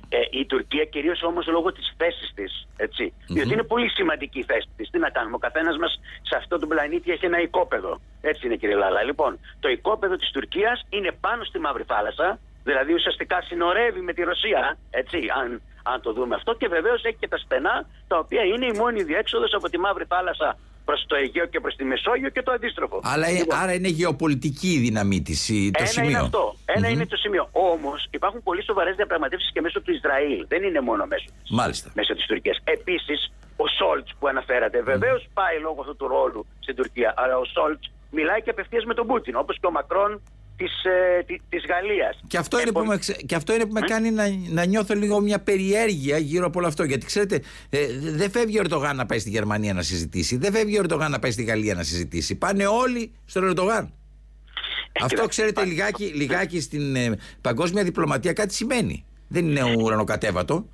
[0.09, 3.12] ε, η Τουρκία, κυρίως όμως λόγω της θέσης της, έτσι.
[3.29, 4.91] Διότι είναι πολύ σημαντική η θέση της.
[4.91, 8.01] Τι να κάνουμε, ο καθένας μας σε αυτό τον πλανήτη έχει ένα οικόπεδο.
[8.21, 9.03] Έτσι είναι κύριε Λάλα.
[9.03, 14.23] Λοιπόν, το οικόπεδο της Τουρκίας είναι πάνω στη Μαύρη Θάλασσα, δηλαδή ουσιαστικά συνορεύει με τη
[14.23, 18.43] Ρωσία, έτσι, αν, αν το δούμε αυτό, και βεβαίως έχει και τα στενά, τα οποία
[18.43, 22.29] είναι η μόνη διέξοδος από τη Μαύρη Θάλασσα προς το Αιγαίο και προς τη Μεσόγειο
[22.29, 23.01] και το αντίστροφο.
[23.05, 26.11] Αλλά, ε, Λοιπόν, άρα είναι γεωπολιτική η δύναμή της, το ένα σημείο.
[26.11, 26.57] είναι αυτό.
[26.64, 27.49] Ενα είναι το σημείο.
[27.53, 30.44] Όμως υπάρχουν πολύ σοβαρές διαπραγματεύσεις και μέσω του Ισραήλ.
[30.49, 31.90] Δεν είναι μόνο μέσω, Μάλιστα.
[31.94, 32.59] μέσω της Τουρκίας.
[32.64, 37.14] Επίσης, ο Σόλτς που αναφέρατε, βεβαίως πάει λόγω αυτού του ρόλου στην Τουρκία.
[37.16, 40.22] Αλλά ο Σόλτς μιλάει και απευθείας με τον Πούτιν, όπως και ο Μακρόν
[40.57, 42.21] της ε, τη- της Γαλλίας.
[42.27, 44.95] Και αυτό, είναι που με, ξε- και αυτό είναι που με κάνει να, να νιώθω
[44.95, 46.85] λίγο μια περιέργεια γύρω από όλο αυτό.
[46.85, 47.40] Γιατί ξέρετε,
[47.71, 51.11] ε, δεν φεύγει ο Ερντογάν να πάει στη Γερμανία να συζητήσει, δεν φεύγει ο Ερντογάν
[51.11, 52.35] να πάει στη Γαλλία να συζητήσει.
[52.35, 53.92] Πάνε όλοι στον Ερντογάν.
[54.92, 59.05] αυτό κοιτάξτε, ξέρετε υπάρχει- λιγάκι, λιγάκι στην ε, παγκόσμια διπλωματία κάτι σημαίνει.
[59.29, 60.69] Δεν είναι ουρανοκατέβατο.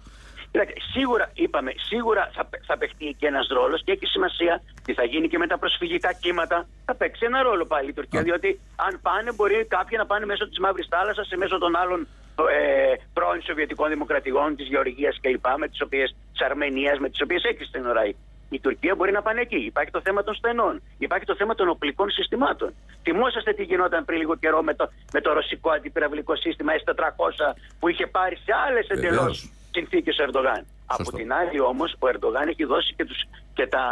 [0.53, 4.93] Κοιτάξτε, σίγουρα, είπαμε, σίγουρα θα, παι- θα παιχτεί και ένας ρόλος και έχει σημασία τι
[4.95, 6.67] θα γίνει και με τα προσφυγικά κύματα.
[6.85, 8.21] Θα παίξει ένα ρόλο πάλι η Τουρκία.
[8.21, 8.23] Α.
[8.23, 12.07] Διότι αν πάνε, μπορεί κάποιοι να πάνε μέσω της Μαύρης Θάλασσας ή μέσω των άλλων
[12.51, 15.47] ε, πρώην Σοβιετικών Δημοκρατιών, της Γεωργίας κλπ.
[15.59, 18.17] με τις οποίες, της Αρμενίας, με τις οποίες έχει σύνορα η-
[18.51, 19.57] η Τουρκία μπορεί να πάνε εκεί.
[19.57, 20.83] Υπάρχει το θέμα των στενών.
[20.99, 22.75] Υπάρχει το θέμα των οπλικών συστημάτων.
[23.03, 27.89] Θυμόσαστε τι γινόταν πριν λίγο καιρό με το, με το ρωσικό αντιπυραυλικό σύστημα S400 που
[27.89, 29.89] είχε πάρει σε άλλες εντελώς Βεβαίως.
[29.89, 30.67] συνθήκες ο Ερντογάν.
[30.87, 33.21] Από την άλλη όμως, ο Ερντογάν έχει δώσει και, τους,
[33.55, 33.85] και, τα,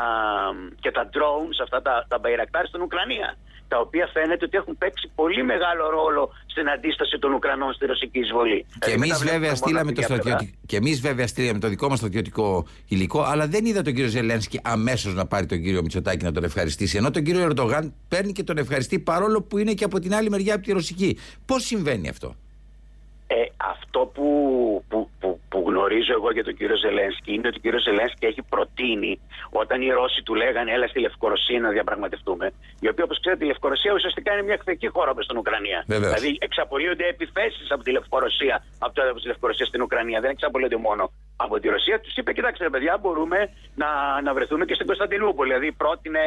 [0.81, 3.37] και τα drones, αυτά τα, τα Bayraktar στην Ουκρανία.
[3.69, 8.19] Τα οποία φαίνεται ότι έχουν παίξει πολύ μεγάλο ρόλο στην αντίσταση των Ουκρανών στη ρωσική
[8.19, 8.67] εισβολή.
[8.69, 10.39] Και Δηλαδή, εμείς μην τα βλέπουμε βέβαια μόνο στείλαμε από το τη μια πλευρά.
[10.39, 10.67] στρατιωτικό.
[10.67, 14.61] Και εμείς βέβαια στείλαμε το δικό μας στρατιωτικό υλικό, αλλά δεν είδα τον κύριο Ζελένσκι
[14.63, 16.97] αμέσως να πάρει τον κύριο Μητσοτάκη να τον ευχαριστήσει.
[16.97, 20.31] Ενώ τον κύριο Ερντογάν παίρνει και τον ευχαριστεί παρόλο που είναι και από την άλλη
[20.31, 21.19] μεριά από τη ρωσική.
[21.47, 22.35] Πώς συμβαίνει αυτό;
[23.33, 24.29] Ε, αυτό που,
[24.89, 28.43] που, που, που γνωρίζω εγώ για τον κύριο Ζελένσκι είναι ότι ο κύριος Ζελένσκι έχει
[28.43, 29.13] προτείνει
[29.51, 32.47] όταν οι Ρώσοι του λέγανε έλα στη Λευκορωσία να διαπραγματευτούμε.
[32.81, 35.85] Η οποία, όπως ξέρετε, η Λευκορωσία ουσιαστικά είναι μια εχθρική χώρα προ την Ουκρανία.
[35.87, 36.13] Βεβαίως.
[36.13, 40.21] Δηλαδή, εξαπολύονται επιθέσεις από τη Λευκορωσία, από το έδαφο τη Λευκορωσία στην Ουκρανία.
[40.21, 41.03] Δεν εξαπολύονται μόνο
[41.37, 42.01] από τη Ρωσία.
[42.01, 43.39] Τους είπε, κοιτάξτε, ρε παιδιά, μπορούμε
[43.75, 43.89] να,
[44.27, 45.49] να βρεθούμε και στην Κωνσταντινούπολη.
[45.49, 46.25] Δηλαδή, πρότεινε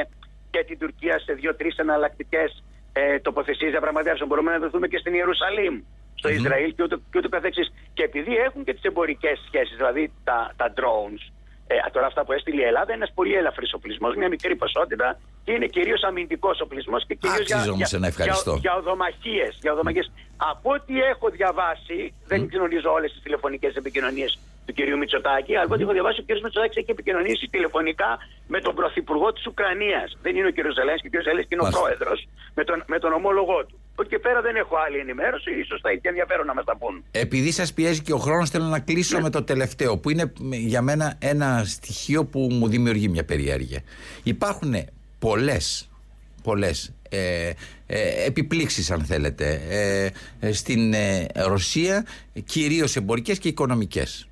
[0.54, 2.64] και την Τουρκία σε δύο-τρεις εναλλακτικές
[2.94, 4.28] ε, τοποθεσίες διαπραγματεύσεων.
[4.30, 5.76] Μπορούμε να βρεθούμε και στην Ιερουσαλήμ,
[6.16, 7.74] στο Ισραήλ και ούτω, και ούτω καθεξής.
[7.94, 11.24] Και επειδή έχουν και τις εμπορικές σχέσεις, δηλαδή τα, τα drones,
[11.68, 15.20] ε, τώρα αυτά που έστειλε η Ελλάδα είναι ένας πολύ ελαφρύ οπλισμός, μια μικρή ποσότητα
[15.44, 18.52] και είναι κυρίως αμυντικός οπλισμός και κυρίως για, Άξιζε όμως για, ένα ευχαριστώ.
[18.52, 20.12] για, για οδομαχίες, για οδομαχίες.
[20.38, 25.74] Από ό,τι έχω διαβάσει, δεν γνωρίζω όλες τις τηλεφωνικές επικοινωνίες του κυρίου Μητσοτάκη, αλλά από
[25.74, 30.18] ό,τι έχω διαβάσει, ο κύριος Μητσοτάκη έχει επικοινωνήσει τηλεφωνικά με τον πρωθυπουργό της Ουκρανίας.
[30.22, 31.84] Δεν είναι ο κύριος Ζελένσκι, ο κύριος Ζελένσκι είναι ο Μάλιστα.
[31.84, 33.76] πρόεδρος, με τον, με τον ομόλογό του.
[33.96, 36.78] Από εκεί και πέρα δεν έχω άλλη ενημέρωση, ίσως θα έχει ενδιαφέρον να μας τα
[36.78, 37.04] πούν.
[37.12, 40.82] Επειδή σας πιέζει και ο χρόνος, θέλω να κλείσω με το τελευταίο, που είναι για
[40.82, 43.82] μένα ένα στοιχείο που μου δημιουργεί μια περιέργεια.
[44.24, 44.76] Υπάρχουν
[45.20, 45.88] πολλές
[46.44, 47.52] πολλές, ε,
[47.86, 50.10] ε, επιπλήξεις αν θέλετε ε,
[50.48, 52.06] ε, στην ε, Ρωσία
[52.46, 54.28] κυρίως εμπορικές και οικονομικές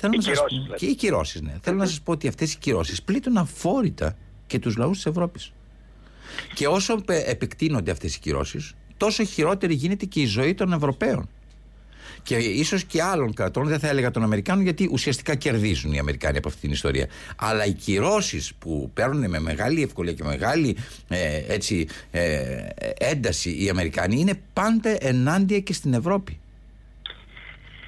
[0.00, 0.86] Θέλω Οι να σας κυρώσεις, πω, δηλαδή.
[0.86, 1.52] και οι κυρώσεις, ναι.
[1.62, 5.52] Θέλω να σας πω ότι αυτές οι κυρώσεις πλήττουν αφόρητα και τους λαούς της Ευρώπης.
[6.54, 11.28] Και όσο πε- επεκτείνονται αυτές οι κυρώσεις, τόσο χειρότερη γίνεται και η ζωή των Ευρωπαίων.
[12.22, 16.38] Και ίσως και άλλων κρατών, δεν θα έλεγα των Αμερικάνων, γιατί ουσιαστικά κερδίζουν οι Αμερικάνοι
[16.38, 17.06] από αυτή την ιστορία.
[17.36, 20.76] Αλλά οι κυρώσεις που παίρνουν με μεγάλη ευκολία και μεγάλη
[21.08, 22.66] ε, έτσι, ε,
[22.98, 26.38] ένταση οι Αμερικάνοι είναι πάντα ενάντια και στην Ευρώπη.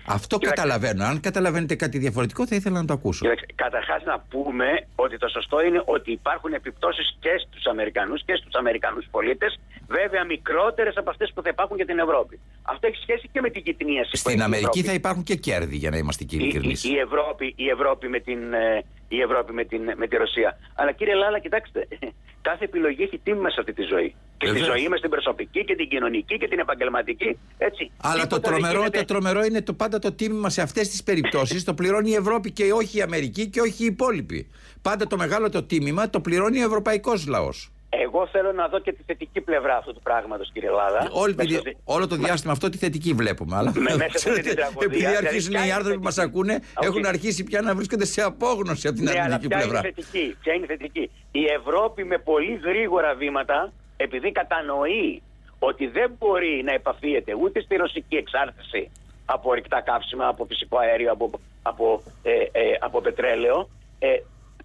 [0.07, 0.63] Αυτό Κοιτάξτε.
[0.63, 1.05] καταλαβαίνω.
[1.05, 3.27] Αν καταλαβαίνετε κάτι διαφορετικό, θα ήθελα να το ακούσω.
[3.55, 8.55] Καταρχάς, να πούμε ότι το σωστό είναι ότι υπάρχουν επιπτώσεις και στους Αμερικανούς και στους
[8.55, 9.59] Αμερικανούς πολίτες,
[9.97, 12.39] βέβαια μικρότερες από αυτές που θα υπάρχουν για την Ευρώπη.
[12.63, 14.11] Αυτό έχει σχέση και με την γυτνίαση.
[14.11, 14.89] που Στην έχει η Αμερική Ευρώπης.
[14.91, 16.75] θα υπάρχουν και κέρδη, για να είμαστε και η, ειλικρινεί.
[16.83, 20.59] η, η Ευρώπη, η Ευρώπη, με, την, ε, η Ευρώπη με, την, με τη Ρωσία.
[20.75, 21.89] Αλλά κύριε Λάλα, κοιτάξτε,
[22.49, 24.15] κάθε επιλογή έχει τίμημα σε αυτή τη ζωή.
[24.39, 24.77] Και στη Βεβαίως.
[24.79, 27.39] ζωή μας την προσωπική και την κοινωνική και την επαγγελματική.
[27.59, 27.91] Έτσι.
[28.03, 30.89] Αλλά το Τίποτα δεν τρομερό, γίνεται- το τρομερό είναι το πάντα το τίμημα σε αυτές
[30.89, 31.65] τις περιπτώσεις.
[31.65, 34.51] το πληρώνει η Ευρώπη και όχι η Αμερική και όχι οι υπόλοιποι.
[34.83, 37.71] Πάντα το μεγάλο το τίμημα το πληρώνει ο ευρωπαϊκός λαός.
[38.07, 41.09] Εγώ θέλω να δω και τη θετική πλευρά αυτού του πράγματος, κύριε Λάλα.
[41.13, 43.57] Όλη τη- Μέσα στη- όλο το διάστημα αυτό τη θετική βλέπουμε.
[43.57, 45.97] Αλλά Με- μέσα σε αυτή την ξέρετε, τραγωδία, επειδή δηλαδή, αρχίζουν ποια οι είναι άνθρωποι
[45.99, 46.85] που μας θετική; ακούνε, Οκ.
[46.85, 49.79] έχουν αρχίσει πια να βρίσκονται σε απόγνωση από την Ναι, αλλά αρνητική ποια πλευρά.
[49.79, 55.23] είναι θετική; Ποια είναι θετική; Η Ευρώπη με πολύ γρήγορα βήματα, επειδή κατανοεί
[55.59, 58.91] ότι δεν μπορεί να επαφίεται ούτε στη ρωσική εξάρτηση
[59.25, 61.31] από ορυκτά καύσιμα, από φυσικό αέριο, από,
[61.63, 64.09] από, ε, ε, από πετρέλαιο, ε,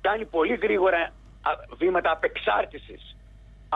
[0.01, 0.97] κάνει πολύ γρήγορα
[1.41, 3.14] α, βήματα απεξάρτησης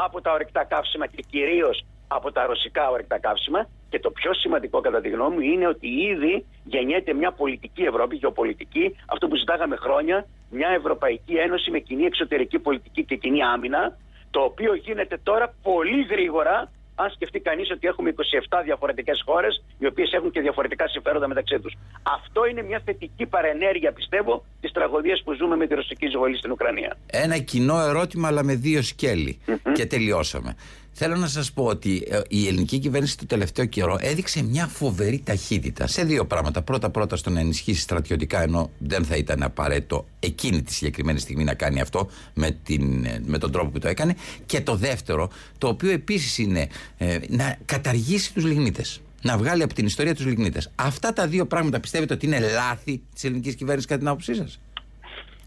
[0.05, 3.67] από τα ορυκτά καύσιμα και κυρίως από τα ρωσικά ορυκτά καύσιμα.
[3.89, 8.15] Και το πιο σημαντικό κατά τη γνώμη μου είναι ότι ήδη γεννιέται μια πολιτική Ευρώπη,
[8.15, 13.97] γεωπολιτική, αυτό που ζητάγαμε χρόνια, μια Ευρωπαϊκή Ένωση με κοινή εξωτερική πολιτική και κοινή άμυνα,
[14.31, 16.71] το οποίο γίνεται τώρα πολύ γρήγορα
[17.03, 21.59] αν σκεφτεί κανείς ότι έχουμε 27 διαφορετικές χώρες, οι οποίες έχουν και διαφορετικά συμφέροντα μεταξύ
[21.59, 21.73] τους.
[22.03, 26.51] Αυτό είναι μια θετική παρενέργεια, πιστεύω, της τραγωδίας που ζούμε με τη ρωσική εισβολή στην
[26.51, 26.97] Ουκρανία.
[27.05, 29.39] Ένα κοινό ερώτημα, αλλά με δύο σκέλη.
[29.73, 30.55] Και τελειώσαμε.
[30.91, 35.21] Θέλω να σας πω ότι ε, η ελληνική κυβέρνηση το τελευταίο καιρό έδειξε μια φοβερή
[35.25, 36.61] ταχύτητα σε δύο πράγματα.
[36.61, 41.53] Πρώτα-πρώτα στο να ενισχύσει στρατιωτικά, ενώ δεν θα ήταν απαραίτητο εκείνη τη συγκεκριμένη στιγμή να
[41.53, 44.15] κάνει αυτό με, την, ε, με τον τρόπο που το έκανε.
[44.45, 49.01] Και το δεύτερο, το οποίο επίσης είναι ε, να καταργήσει τους λιγνίτες.
[49.21, 50.71] Να βγάλει από την ιστορία τους λιγνίτες.
[50.75, 54.59] Αυτά τα δύο πράγματα πιστεύετε ότι είναι λάθη της ελληνικής κυβέρνησης κατά την άποψή σας;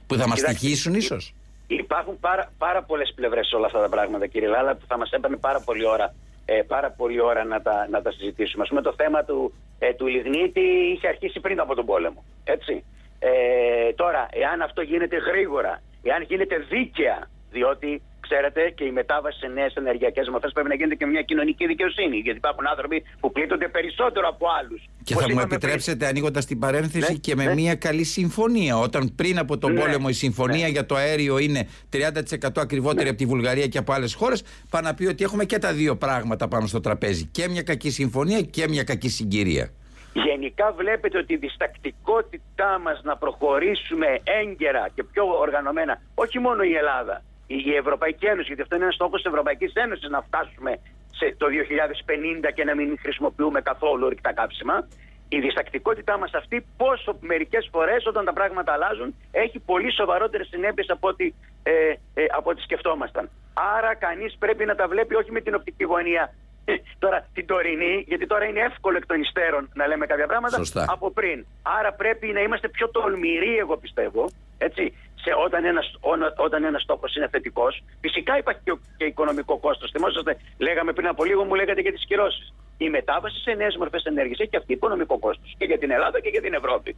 [0.07, 1.35] Που θα μας Κοιτάξτε, τυχήσουν ίσως;
[1.78, 5.11] Υπάρχουν πάρα, πάρα πολλές πλευρές σε όλα αυτά τα πράγματα, κύριε Λάλα, που θα μας
[5.11, 8.62] έπαιρνε πάρα πολλή ώρα, ε, πάρα πολλή ώρα να, τα, να τα συζητήσουμε.
[8.62, 12.24] Α πούμε, το θέμα του, ε, του λιγνίτη είχε αρχίσει πριν από τον πόλεμο.
[12.44, 12.85] Έτσι.
[13.18, 19.46] Ε, τώρα, εάν αυτό γίνεται γρήγορα, εάν γίνεται δίκαια, διότι ξέρετε και η μετάβαση σε
[19.46, 22.16] νέες ενεργειακές μορφές πρέπει να γίνεται και μια κοινωνική δικαιοσύνη.
[22.16, 24.80] Γιατί υπάρχουν άνθρωποι που πλήττονται περισσότερο από άλλους.
[25.04, 27.54] Και θα μου επιτρέψετε, ανοίγοντας την παρένθεση, Ναι, και με ναι.
[27.54, 28.78] μια καλή συμφωνία.
[28.78, 30.72] Όταν πριν από τον Ναι, πόλεμο η συμφωνία ναι.
[30.72, 34.94] για το αέριο είναι 30% ακριβότερη από τη Βουλγαρία και από άλλες χώρες, πάει να
[34.94, 37.24] πει ότι έχουμε και τα δύο πράγματα πάνω στο τραπέζι.
[37.24, 39.70] Και μια κακή συμφωνία και μια κακή συγκυρία.
[40.12, 44.06] Γενικά βλέπετε ότι η διστακτικότητά μας να προχωρήσουμε
[44.42, 48.85] έγκαιρα και πιο οργανωμένα, όχι μόνο η Ελλάδα, η η Ευρωπαϊκή Ένωση, γιατί αυτό είναι
[48.85, 50.78] ένας στόχος της Ευρωπαϊκής Ένωσης να φτάσουμε
[51.18, 54.88] σε το 2050 και να μην χρησιμοποιούμε καθόλου ορυκτά κάψιμα.
[55.28, 60.88] Η διστακτικότητά μας αυτή πόσο μερικές φορές όταν τα πράγματα αλλάζουν έχει πολύ σοβαρότερες συνέπειες
[60.90, 61.72] από ό,τι, ε,
[62.14, 63.31] ε, από ό,τι σκεφτόμασταν.
[63.76, 66.51] Άρα κανείς πρέπει να τα βλέπει όχι με την οπτική γωνία ε,
[67.05, 70.85] τώρα την τωρινή, γιατί τώρα είναι εύκολο εκ των υστέρων να λέμε κάποια πράγματα Σωστά.
[70.88, 71.46] από πριν.
[71.79, 76.83] Άρα πρέπει να είμαστε πιο τολμηροί, εγώ πιστεύω, έτσι, σε όταν ένας, όνα- όταν ένας
[76.83, 77.83] στόχος είναι θετικός.
[78.01, 79.90] Φυσικά υπάρχει και, ο- και οικονομικό κόστος.
[79.90, 82.55] Θυμόσαστε, λέγαμε πριν από λίγο, μου λέγατε για τις κυρώσεις.
[82.79, 86.20] Η μετάβαση σε νέες μορφές ενέργειας έχει και αυτή οικονομικό κόστος και για την Ελλάδα
[86.20, 86.96] και για την Ευρώπη.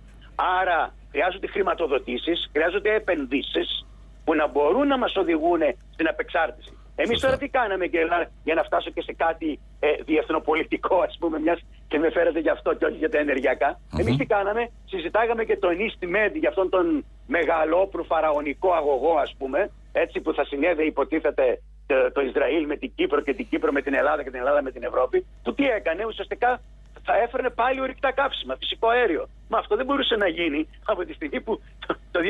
[0.60, 3.86] Άρα χρειάζονται χρηματοδοτήσεις, χρειάζονται επενδύσεις
[4.24, 5.60] που να μπορούν να μας οδηγούν
[5.92, 6.76] στην απεξάρτηση.
[6.96, 7.26] Εμείς Σωστά.
[7.26, 11.38] τώρα τι κάναμε και να- για να φτάσω και σε κάτι ε, διεθνοπολιτικό, ας πούμε,
[11.40, 13.80] μιας και με φέρετε για αυτό και όχι για τα ενεργειακά.
[13.92, 14.00] Μμμ.
[14.00, 19.34] Εμείς τι κάναμε, συζητάγαμε και τον East Med για αυτόν τον μεγαλόπρου φαραωνικό αγωγό, ας
[19.38, 23.72] πούμε, έτσι που θα συνέδε υποτίθεται το, το Ισραήλ με την Κύπρο και την Κύπρο
[23.72, 25.26] με την Ελλάδα και την Ελλάδα με την Ευρώπη.
[25.42, 26.60] Που τι έκανε, ουσιαστικά
[27.04, 29.28] θα έφερνε πάλι ορυκτά κάψιμα, φυσικό αέριο.
[29.48, 32.20] Μα αυτό δεν μπορούσε να γίνει από τη στιγμή που το, το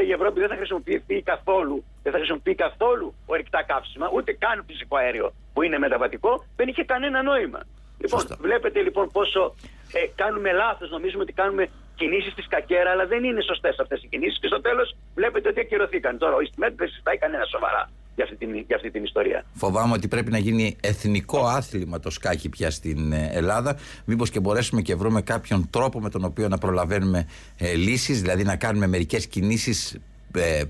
[0.00, 4.64] 2050 η Ευρώπη δεν θα χρησιμοποιηθεί καθόλου, δεν θα χρησιμοποιεί καθόλου ορυκτά κάψιμα, ούτε καν
[4.66, 7.60] φυσικό αέριο που είναι μεταβατικό, δεν είχε κανένα νόημα.
[7.98, 8.36] Λοιπόν, Σωστά.
[8.40, 9.54] βλέπετε λοιπόν πόσο
[9.92, 14.06] ε, κάνουμε λάθος, νομίζουμε ότι κάνουμε κινήσεις της κακέρα, αλλά δεν είναι σωστές αυτές οι
[14.08, 16.18] κινήσεις και στο τέλος βλέπετε ότι ακυρωθήκαν.
[16.18, 19.44] Τώρα ο Ιστιμέτ δεν συζητάει κανένα σοβαρά για αυτή, την, για αυτή την ιστορία.
[19.52, 23.76] Φοβάμαι ότι πρέπει να γίνει εθνικό άθλημα το σκάκι πια στην ε, Ελλάδα.
[24.04, 27.26] Μήπως και μπορέσουμε και βρούμε κάποιον τρόπο με τον οποίο να προλαβαίνουμε
[27.58, 30.00] ε, λύσεις, δηλαδή να κάνουμε μερικές κινήσεις ε,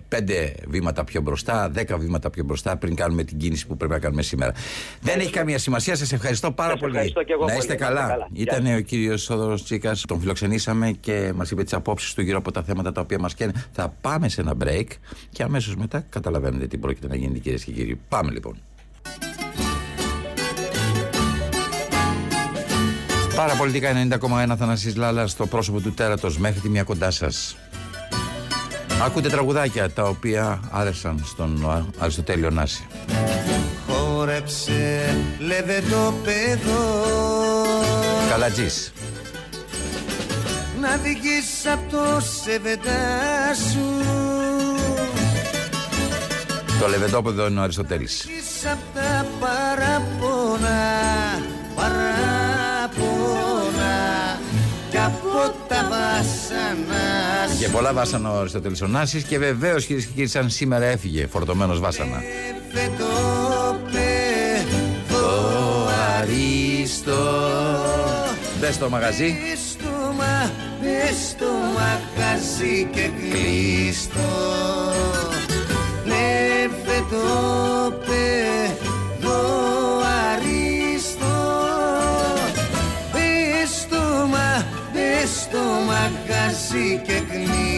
[0.09, 3.99] πέντε βήματα πιο μπροστά, δέκα βήματα πιο μπροστά πριν κάνουμε την κίνηση που πρέπει να
[3.99, 4.53] κάνουμε σήμερα.
[5.01, 5.97] Δεν έχει καμία σημασία.
[5.97, 6.93] Σας ευχαριστώ πάρα Σας πολύ.
[6.93, 7.59] ευχαριστώ και εγώ να πολύ.
[7.59, 8.09] είστε Να είστε καλά.
[8.09, 8.29] καλά.
[8.31, 10.01] Γεια Ήταν ο κύριος Σόδωρος Τσίκας.
[10.09, 13.35] Τον φιλοξενήσαμε και μας είπε τις απόψεις του γύρω από τα θέματα τα οποία μας
[13.35, 13.53] καίνε.
[13.73, 14.87] Θα πάμε σε ένα break
[15.31, 18.01] και αμέσως μετά καταλαβαίνετε τι πρόκειται να γίνει κυρίες και κύριοι.
[18.09, 18.57] Πάμε λοιπόν.
[23.37, 27.57] Παραπολιτικά 90,1 Θανασής Λάλας στο πρόσωπο του τέρατος μέχρι τη μία κοντά σας.
[29.03, 32.87] Ακούτε τραγουδάκια τα οποία άρεσαν στον Α, Αριστοτέλειο Νάση.
[33.89, 37.03] Χόρεψε λεβετό παιδό
[38.31, 38.93] Καλατζής.
[40.81, 44.05] Να βγεις απ' το σεβεντά σου
[46.81, 48.25] Το λεβεντόπεδο είναι ο Αριστοτέλης.
[48.27, 49.27] Βγεις απ' τα
[57.59, 61.81] Και πολλά βάσανα ο Αριστοτέλης Ωνάση και βεβαίως κυρίες και κύριοι, σαν σήμερα έφυγε φορτωμένος
[61.81, 62.23] βάσανα.
[68.61, 69.37] Μπες στο μαγαζί.
[71.29, 74.21] στο μαγαζί και κλείστο.
[76.05, 78.35] Νεύε το παιδό.
[84.93, 87.34] Μπε στο μαγαζί και κλείστο.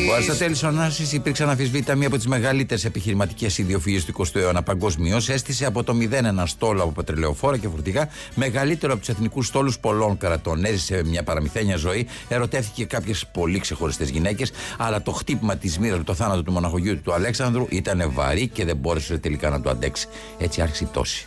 [0.07, 4.25] Λεβε το παιδό αριστό Αριστοτέλης Ωνάση υπήρξε αναφυσβήτητα μία από τις μεγαλύτερες επιχειρηματικές ιδιοφυεί του
[4.25, 5.29] 20ου αιώνα παγκοσμίως.
[5.29, 9.79] Έστησε από το 0 ένα στόλο από πετρελαιοφόρα και φορτηγά, μεγαλύτερο από τους εθνικούς στόλους
[9.79, 10.64] πολλών κρατών.
[10.64, 16.14] Έζησε μια παραμυθένια ζωή, ερωτεύτηκε κάποιες πολύ ξεχωριστές γυναίκες, αλλά το χτύπημα της μοίρας, το
[16.14, 20.09] θάνατο του μοναχογιού του Αλέξανδρου ήταν βαρύ και δεν μπόρεσε τελικά να το αντέξει.
[20.38, 21.27] Έτσι άρχισε η πτώση.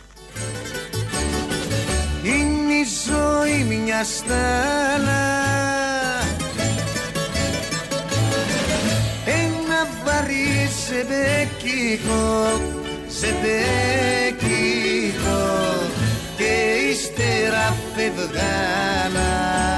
[2.24, 5.59] Είναι η ζωή μια στάλα
[10.90, 12.60] βαρύ ζεμπέκικο
[13.20, 14.50] Ζεμπέκικο
[16.36, 16.52] Και
[16.90, 19.28] ύστερα φευγάλα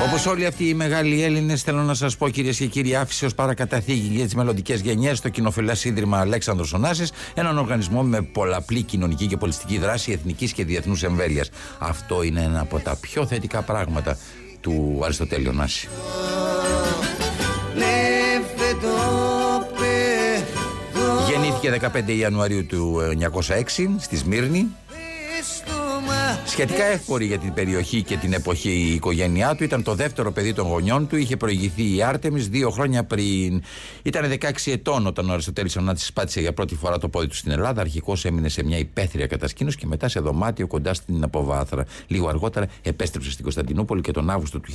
[0.07, 3.35] Όπως όλοι αυτοί οι μεγάλοι Έλληνες, θέλω να σας πω κυρίες και κύριοι, άφησες ω
[3.35, 9.27] παρακαταθήκη για τις μελλοντικές γενιές το κοινοφιλέ Ίδρυμα Αλέξανδρος Ωνάσης, έναν οργανισμό με πολλαπλή κοινωνική
[9.27, 11.51] και πολιτιστική δράση εθνικής και διεθνούς εμβέλειας.
[11.79, 14.19] Αυτό είναι ένα από τα πιο θετικά πράγματα
[14.61, 15.89] του Αριστοτέλη Ωνάση.
[21.63, 23.01] Γεννήθηκε 15 Ιανουαρίου του
[23.49, 23.63] 1906
[23.99, 24.67] στη Σμύρνη.
[25.43, 25.73] στο
[26.47, 29.65] Σχετικά εύπορη για την περιοχή και την εποχή η οικογένειά του.
[29.65, 31.17] Ήταν το δεύτερο παιδί των γονιών του.
[31.17, 33.63] Είχε προηγηθεί η Άρτεμις δύο χρόνια πριν.
[34.03, 37.51] Ήταν 16 ετών όταν ο Αριστοτέλης Ωνάτης πάτησε για πρώτη φορά το πόδι του στην
[37.51, 37.81] Ελλάδα.
[37.81, 41.87] Αρχικώς έμεινε σε μια υπαίθρια κατασκήνωση και μετά σε δωμάτιο κοντά στην Αποβάθρα.
[42.07, 44.73] Λίγο αργότερα επέστρεψε στην Κωνσταντινούπολη και τον Αύγουστο του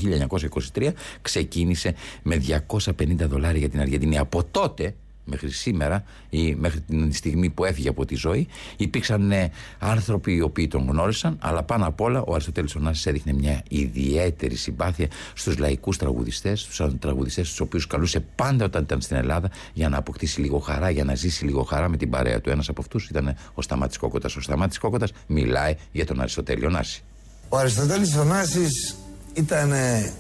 [0.74, 0.90] 1923
[1.22, 2.44] ξεκίνησε με
[2.88, 4.18] 250 δολάρια για την Αργεντινή.
[4.18, 4.94] Από τότε
[5.28, 10.42] μέχρι σήμερα ή μέχρι την στιγμή που έφυγε από τη ζωή υπήρξαν ε, άνθρωποι οι
[10.42, 15.58] οποίοι τον γνώρισαν αλλά πάνω απ' όλα ο Αριστοτέλης Ωνάσης έδειχνε μια ιδιαίτερη συμπάθεια στους
[15.58, 20.42] λαϊκούς τραγουδιστές στους τραγουδιστές τους οποίους καλούσε πάντα όταν ήταν στην Ελλάδα για να αποκτήσει
[20.42, 23.36] λίγο χαρά για να ζήσει λίγο χαρά με την παρέα του ένας από αυτούς ήταν
[23.54, 27.04] ο Σταμάτης Κόκοτας ο Σταμάτης Κόκοτας μιλάει για τον Αριστοτέλη Ωνάση
[27.50, 28.96] Ο Αριστοτέλης Ωνάσης
[29.34, 30.14] ήταν ε,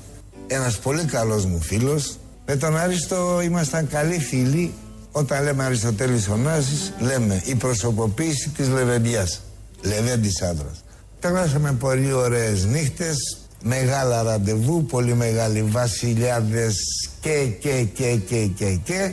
[0.47, 2.17] ένας πολύ καλός μου φίλος.
[2.45, 4.73] Με τον Άριστο ήμασταν καλοί φίλοι.
[5.17, 9.41] Όταν λέμε Αριστοτέλης Ωνάσης, λέμε η προσωποποίηση της Λεβεντιάς.
[9.81, 10.83] Λεβέντης άντρας.
[11.19, 16.75] Περάσαμε πολύ ωραίες νύχτες, μεγάλα ραντεβού, πολύ μεγάλοι βασιλιάδες
[17.21, 19.11] και και και και και και.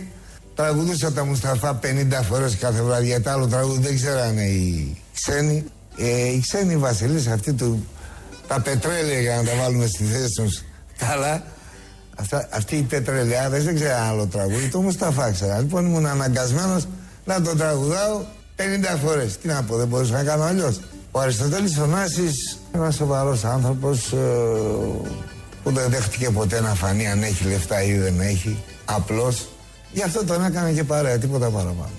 [0.54, 5.64] Τραγουδούσα τα Μουσταφά 50 φορές κάθε βράδυ, γιατί άλλο τραγούδι δεν ξέρανε οι ξένοι.
[5.96, 7.86] Ε, οι ξένοι βασιλείς αυτοί του
[8.48, 10.62] τα πετρέλαια για να τα βάλουμε στη θέση τους
[10.98, 11.42] καλά.
[12.16, 15.58] Αυτά, αυτοί οι πετρελαιάδες δεν ξέραν άλλο τραγούδι, το Μουσταφά ξέρα.
[15.58, 16.86] Λοιπόν ήμουν αναγκασμένος
[17.24, 18.20] να το τραγουδάω
[18.56, 19.38] 50 φορές.
[19.38, 20.80] Τι να πω, δεν μπορούσα να κάνω αλλιώς.
[21.10, 24.16] Ο Αριστοτέλης Ωνάσης, ένας σοβαρός άνθρωπος ε,
[25.62, 28.56] που δεν δέχτηκε ποτέ να φανεί αν έχει λεφτά ή δεν έχει.
[28.84, 29.48] Απλώς.
[29.92, 31.90] Γι' αυτό τον έκανε και παρέα, τίποτα παραπάνω.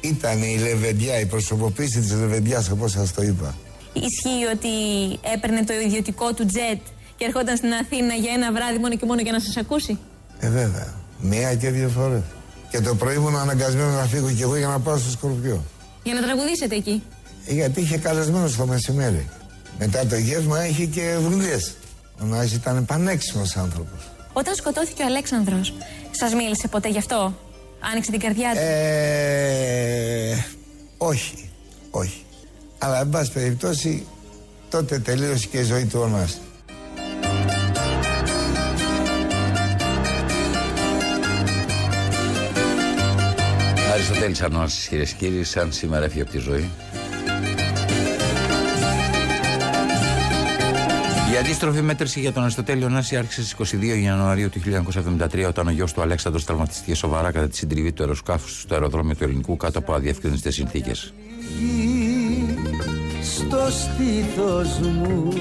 [0.00, 3.54] Ήταν η Λεβεντιά, η προσωποποίηση της Λεβεντιάς όπως σας το είπα.
[3.92, 4.68] Ισχύει ότι
[5.34, 6.80] έπαιρνε το ιδιωτικό του τζετ
[7.22, 9.98] και ερχόταν στην Αθήνα για ένα βράδυ μόνο και μόνο για να σας ακούσει;
[10.40, 10.94] Ε, βέβαια.
[11.20, 12.22] Μία και δύο φορές.
[12.70, 15.64] Και το πρωί ήμουν αναγκασμένος να φύγω κι εγώ για να πάω στο Σκορπιό.
[16.02, 17.02] Για να τραγουδήσετε εκεί;
[17.46, 19.28] Ε, γιατί είχε καλεσμένο το μεσημέρι.
[19.78, 21.58] Μετά το γεύμα είχε και δουλειέ.
[22.22, 24.10] Ο Νάης ήταν πανέξιμος άνθρωπος.
[24.32, 25.74] Όταν σκοτώθηκε ο Αλέξανδρος,
[26.10, 27.34] σας μίλησε ποτέ γι' αυτό;
[27.90, 30.44] Άνοιξε την καρδιά του; Ε,
[30.96, 31.50] όχι,
[31.90, 32.24] όχι.
[32.78, 34.06] Αλλά, εν πάση περιπτώσει,
[34.70, 36.38] τότε τελείωσε και η ζωή του Ωνάση.
[44.22, 46.70] Αριστοτέλης Ανώσης κυρίες και κύριοι σαν σήμερα έφυγε από τη ζωή
[51.32, 54.60] Η αντίστροφη μέτρηση για τον Αριστοτέλη Ωνάση άρχισε στις 22 Ιανουαρίου του
[55.32, 59.14] 1973 όταν ο γιος του Αλέξανδρος τραυματίστηκε σοβαρά κατά τη συντριβή του αεροσκάφους στο αεροδρόμιο
[59.14, 61.14] του Ελληνικού κάτω από αδιευκρινιστές συνθήκες.
[63.22, 65.32] στο στήθος μου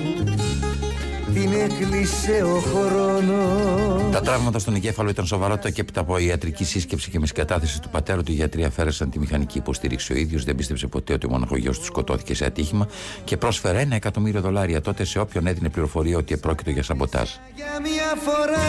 [1.34, 7.10] την έκλεισε ο χρόνος Τα τραύματα στον εγκέφαλο ήταν σοβαρότητα και έπειτα από ιατρική σύσκεψη
[7.10, 10.13] και με συγκατάθεση του πατέρα του, οι γιατροί αφαίρεσαν τη μηχανική υποστήριξη.
[10.13, 12.88] Ο ίδιος δεν πίστεψε ποτέ ότι ο μοναχογιός του σκοτώθηκε σε ατύχημα
[13.23, 17.29] και πρόσφερε ένα εκατομμύριο δολάρια τότε σε όποιον έδινε πληροφορία ότι επρόκειτο για σαμποτάζ.
[17.56, 18.60] για μια φορά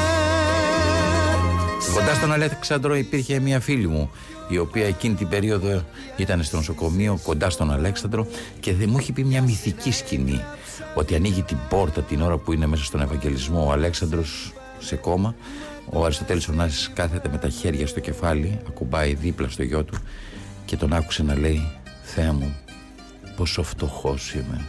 [1.95, 4.11] Κοντά στον Αλέξανδρο υπήρχε μια φίλη μου
[4.49, 5.85] η οποία εκείνη την περίοδο
[6.17, 8.27] ήταν στο νοσοκομείο κοντά στον Αλέξανδρο
[8.61, 10.41] και δεν μου έχει πει μια μυθική σκηνή
[10.95, 15.35] ότι ανοίγει την πόρτα την ώρα που είναι μέσα στον Ευαγγελισμό ο Αλέξανδρος σε κόμμα
[15.91, 19.95] ο Αριστοτέλης Ωνάσης κάθεται με τα χέρια στο κεφάλι ακουμπάει δίπλα στο γιο του
[20.65, 21.71] και τον άκουσε να λέει
[22.03, 22.57] Θεέ μου
[23.37, 24.65] πόσο φτωχός είμαι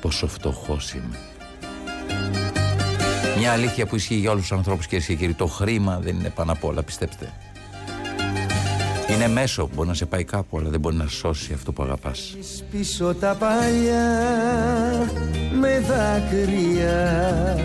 [0.00, 1.18] πόσο φτωχός είμαι
[3.38, 5.34] μια αλήθεια που ισχύει για όλους τους ανθρώπους, κυρίε και κύριοι.
[5.34, 7.32] Το χρήμα δεν είναι πάνω απ' όλα, πιστέψτε.
[9.10, 11.82] Είναι μέσο που μπορεί να σε πάει κάπου, αλλά δεν μπορεί να σώσει αυτό που
[11.82, 12.36] αγαπάς.
[12.70, 14.06] πίσω τα παλιά
[15.60, 17.56] με δάκρυα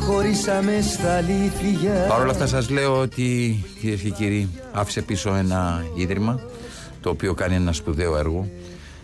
[0.00, 5.84] χωρίσαμε στα αλήθεια Παρ' όλα αυτά σας λέω ότι κυρίες και κύριοι άφησε πίσω ένα
[5.94, 6.40] ίδρυμα
[7.00, 8.48] το οποίο κάνει ένα σπουδαίο έργο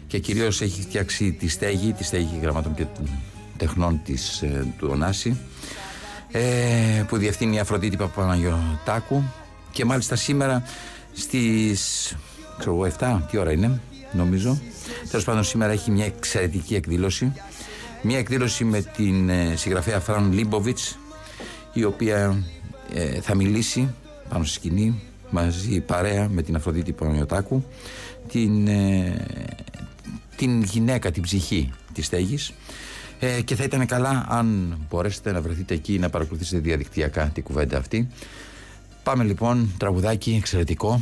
[0.07, 2.87] και κυρίως έχει φτιάξει τη στέγη, τη στέγη γραμμάτων και
[3.57, 5.37] τεχνών της, ε, του Ωνάση
[6.31, 6.41] ε,
[7.09, 9.23] που διευθύνει η Αφροδίτη Παπαναγιωτάκου
[9.75, 10.63] και μάλιστα σήμερα
[11.13, 12.15] στις
[12.59, 13.81] ξέρω εγώ 7, τι ώρα είναι
[14.13, 14.61] νομίζω.
[15.11, 17.33] Τέλος πάντων σήμερα έχει μια εξαιρετική εκδήλωση.
[18.03, 20.99] Μια εκδήλωση με την ε, συγγραφέα Φραν Λίμποβιτς
[21.73, 22.45] η οποία
[22.95, 23.95] ε, θα μιλήσει
[24.29, 27.65] πάνω στη σκηνή μαζί παρέα με την Αφροδίτη Παναγιωτάκου
[28.29, 29.27] την, ε,
[30.37, 32.53] την γυναίκα, την ψυχή της στέγης.
[33.19, 37.79] Ε, και θα ήταν καλά αν μπορέσετε να βρεθείτε εκεί να παρακολουθήσετε διαδικτυακά την κουβέντα
[37.79, 38.09] αυτή
[39.05, 41.01] πάμε λοιπόν τραγουδάκι εξαιρετικό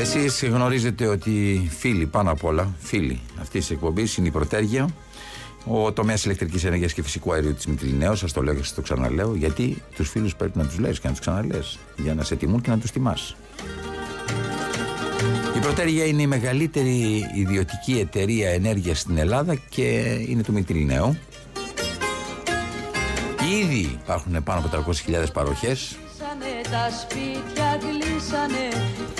[0.00, 4.88] Εσείς γνωρίζετε ότι φίλοι πάνω απ' όλα, φίλοι αυτής της εκπομπής είναι η Πρωτέργεια,
[5.64, 8.82] ο τομέας ηλεκτρικής ενέργειας και φυσικού αερίου της Μητυλινέως, σας το λέω και σας το
[8.82, 12.36] ξαναλέω, γιατί τους φίλους πρέπει να τους λες και να τους ξαναλες, για να σε
[12.36, 13.36] τιμούν και να τους τιμάς.
[15.56, 19.82] Η Πρωτέργεια είναι η μεγαλύτερη ιδιωτική εταιρεία ενέργειας στην Ελλάδα και
[20.28, 21.18] είναι του Μητυλινέου.
[23.62, 24.92] Ήδη υπάρχουν πάνω από
[25.22, 25.96] 300.000 παροχές
[26.70, 28.68] τα σπίτια κλείσανε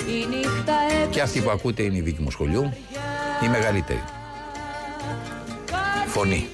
[0.09, 0.75] η νύχτα
[1.11, 2.73] και αυτή που ακούτε είναι η δίκη μου σχολείου,
[3.45, 4.03] η μεγαλύτερη.
[6.07, 6.47] Φωνή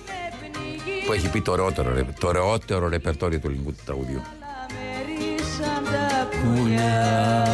[1.07, 4.23] που έχει πει το ωραιότερο, ρε- το ωραιότερο ρεπερτόριο του ελληνικού τραγουδιού.
[4.73, 7.47] μερίσαν τα πουλιά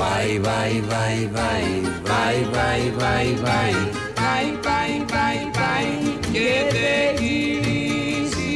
[0.00, 1.66] Βάι, βάι, βάι, βάι,
[2.08, 3.72] βάι, βάι, βάι, βάι.
[4.20, 5.92] Πάει, πάει, πάει, πάει
[6.32, 8.54] και δεν γυρίζει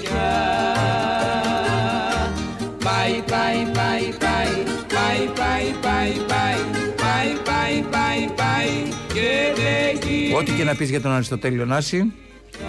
[0.00, 0.30] πια
[2.84, 4.54] Πάει, πάει, πάει, πάει,
[4.94, 6.54] πάει, πάει, πάει, πάει
[6.96, 8.72] Πάει, πάει, πάει, πάει
[9.14, 12.12] και δεν γυρίζει Ό,τι και να πεις για τον Αριστοτέλειο Νάση,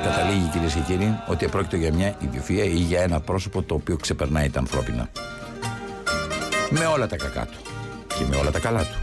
[0.03, 3.97] καταλήγει κυρίε και κύριοι ότι πρόκειται για μια ιδιοφυα ή για ένα πρόσωπο το οποίο
[3.97, 5.09] ξεπερνάει τα ανθρώπινα.
[6.69, 7.57] Με όλα τα κακά του
[8.07, 8.97] και με όλα τα καλά του.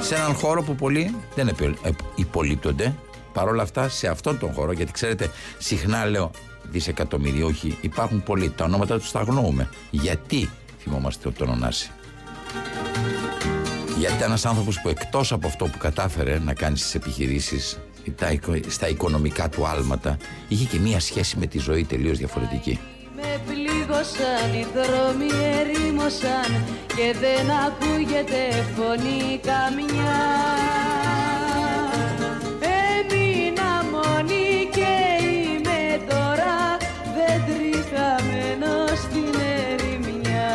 [0.00, 2.94] Σε έναν χώρο που πολλοί δεν επι- ε, υπολείπτονται,
[3.32, 6.30] παρόλα αυτά σε αυτόν τον χώρο, γιατί ξέρετε, συχνά λέω
[6.62, 9.68] δισεκατομμυριούχοι, υπάρχουν πολλοί, τα ονόματα τους τα αγνοούμε.
[9.90, 10.50] Γιατί
[10.82, 11.90] θυμόμαστε τον Ωνάση;
[13.98, 17.78] Γιατί ήταν ένας άνθρωπος που εκτός από αυτό που κατάφερε να κάνει στις επιχειρήσεις,
[18.16, 20.16] τα οικο- στα οικονομικά του άλματα,
[20.48, 22.78] είχε και μία σχέση με τη ζωή τελείως διαφορετική.
[23.16, 23.40] Με
[23.96, 30.18] πλήγωσαν οι δρόμοι ερήμωσαν και δεν ακούγεται φωνή καμιά
[32.60, 36.76] Έμεινα μόνη και είμαι τώρα
[37.16, 40.54] δέντρι χαμένο στην ερημιά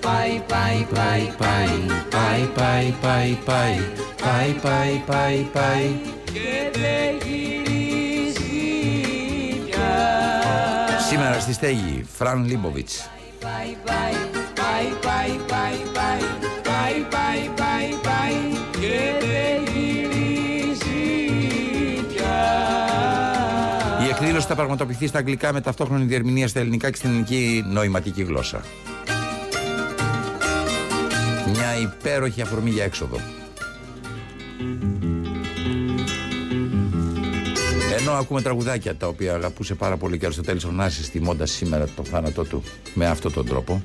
[0.00, 1.64] Πάει, πάει, πάει, πάει,
[2.10, 3.78] Πάει, πάει, πάει, πάει,
[4.22, 5.96] πάει, πάει, πάει, πάει.
[6.24, 7.55] και δεν
[11.16, 13.10] Σήμερα στη στέγη, Φραν Λίμποβιτς.
[24.04, 28.22] Η εκδήλωση θα πραγματοποιηθεί στα αγγλικά με ταυτόχρονη διερμηνία στα ελληνικά και στην ελληνική νοηματική
[28.22, 28.60] γλώσσα.
[31.46, 33.20] Μια υπέροχη αφορμή για έξοδο.
[38.08, 42.04] Ενώ ακούμε τραγουδάκια τα οποία αγαπούσε πάρα πολύ και ο Αριστοτέλης Ωνάσης τιμώντας σήμερα το
[42.04, 42.62] θάνατό του
[42.94, 43.82] με αυτόν τον τρόπο.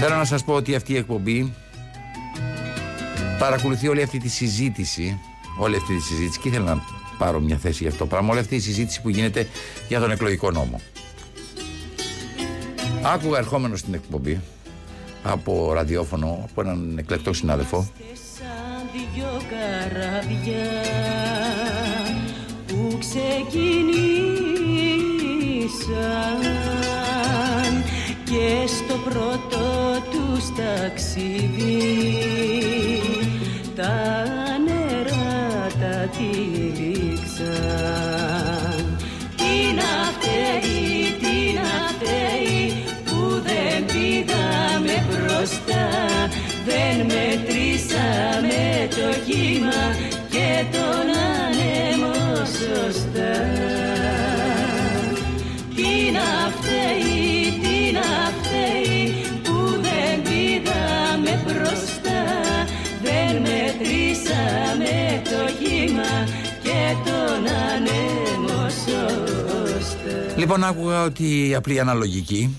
[0.00, 1.52] Θέλω να σας πω ότι αυτή η εκπομπή
[3.38, 5.20] παρακολουθεί όλη αυτή τη συζήτηση
[5.58, 6.38] όλη αυτή τη συζήτηση.
[6.40, 6.82] Και ήθελα να
[7.18, 8.30] πάρω μια θέση για αυτό το πράγμα.
[8.30, 9.48] Όλη αυτή η συζήτηση που γίνεται
[9.88, 10.80] για τον εκλογικό νόμο.
[13.02, 14.40] Άκουγα ερχόμενο στην εκπομπή
[15.22, 17.78] από ραδιόφωνο από έναν εκλεκτό συνάδελφο.
[17.78, 18.27] Σαν
[19.18, 20.70] δυο καράβια
[22.66, 24.02] που ξεκινήσαν
[28.24, 29.64] και στο πρώτο
[30.10, 31.82] τους ταξίδι
[33.74, 34.14] τα
[34.64, 37.56] νερά τα τυλίξαν.
[39.36, 42.60] Τι να φταίει, τι να φταίει
[43.04, 45.86] που δεν πήγαμε μπροστά
[46.70, 49.80] δεν μετρήσαμε το κύμα
[50.30, 51.06] και τον
[51.42, 53.34] άνεμο σωστά.
[55.76, 62.22] Τι να φταίει, τι να φταίει που δεν πήγαμε μπροστά.
[63.02, 66.12] Δεν μετρήσαμε το κύμα
[66.62, 67.42] και τον
[67.72, 70.36] άνεμο σωστά.
[70.36, 72.56] Λοιπόν άκουγα ότι απλή αναλογική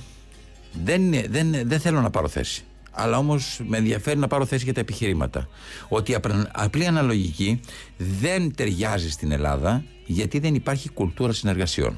[0.83, 2.63] δεν, δεν, δεν θέλω να πάρω θέση.
[2.91, 5.47] Αλλά όμως με ενδιαφέρει να πάρω θέση για τα επιχειρήματα.
[5.89, 7.59] Ότι η απρα- απλή αναλογική
[7.97, 11.97] δεν ταιριάζει στην Ελλάδα γιατί δεν υπάρχει κουλτούρα συνεργασιών.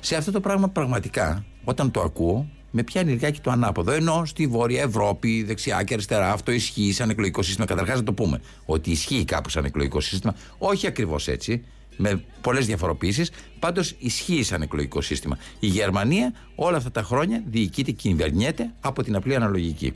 [0.00, 3.92] Σε αυτό το πράγμα πραγματικά, όταν το ακούω, με πιάνει λιγάκι το ανάποδο.
[3.92, 7.66] Ενώ στη Βόρεια Ευρώπη, δεξιά και αριστερά, αυτό ισχύει σαν εκλογικό σύστημα.
[7.66, 10.34] Καταρχάς, να το πούμε ότι ισχύει κάπου σαν εκλογικό σύστημα.
[10.58, 11.64] Όχι ακριβώς έτσι,
[11.96, 13.30] με πολλές διαφοροποιήσεις.
[13.58, 15.38] Πάντως ισχύει σαν εκλογικό σύστημα.
[15.60, 19.92] Η Γερμανία όλα αυτά τα χρόνια διοικείται και κυβερνιέται από την απλή αναλογική.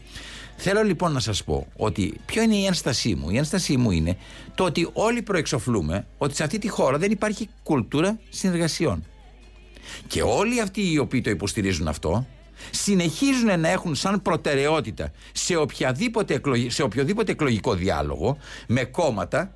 [0.57, 3.30] Θέλω λοιπόν να σας πω ότι ποιο είναι η ένστασή μου.
[3.30, 4.16] Η ένστασή μου είναι
[4.55, 9.05] το ότι όλοι προεξοφλούμε ότι σε αυτή τη χώρα δεν υπάρχει κουλτούρα συνεργασιών.
[10.07, 12.26] Και όλοι αυτοί οι οποίοι το υποστηρίζουν αυτό
[12.70, 19.55] συνεχίζουν να έχουν σαν προτεραιότητα σε, οποιαδήποτε εκλογ- σε οποιοδήποτε εκλογικό διάλογο με κόμματα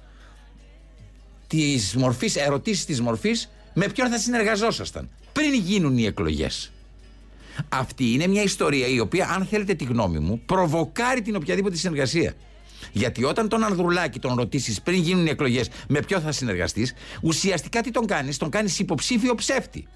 [1.47, 6.73] της μορφής, ερωτήσεις της μορφής με ποιον θα συνεργαζόσασταν πριν γίνουν οι εκλογές.
[7.69, 12.35] Αυτή είναι μια ιστορία η οποία, αν θέλετε τη γνώμη μου, προβοκάρει την οποιαδήποτε συνεργασία.
[12.93, 17.81] Γιατί όταν τον Ανδρουλάκη τον ρωτήσεις πριν γίνουν οι εκλογές με ποιο θα συνεργαστείς, ουσιαστικά
[17.81, 19.87] τι τον κάνεις, τον κάνεις υποψήφιο ψεύτη.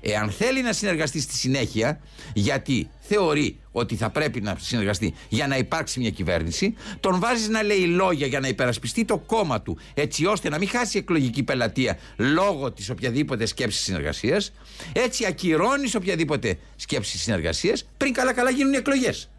[0.00, 2.00] Εάν θέλει να συνεργαστεί στη συνέχεια,
[2.34, 7.62] γιατί θεωρεί ότι θα πρέπει να συνεργαστεί για να υπάρξει μια κυβέρνηση, τον βάζει να
[7.62, 11.98] λέει λόγια για να υπερασπιστεί το κόμμα του, έτσι ώστε να μην χάσει εκλογική πελατεία
[12.16, 14.52] λόγω της οποιαδήποτε σκέψης συνεργασίας,
[14.92, 19.30] έτσι ακυρώνεις οποιαδήποτε σκέψη συνεργασίας πριν καλά-καλά γίνουν οι εκλογές.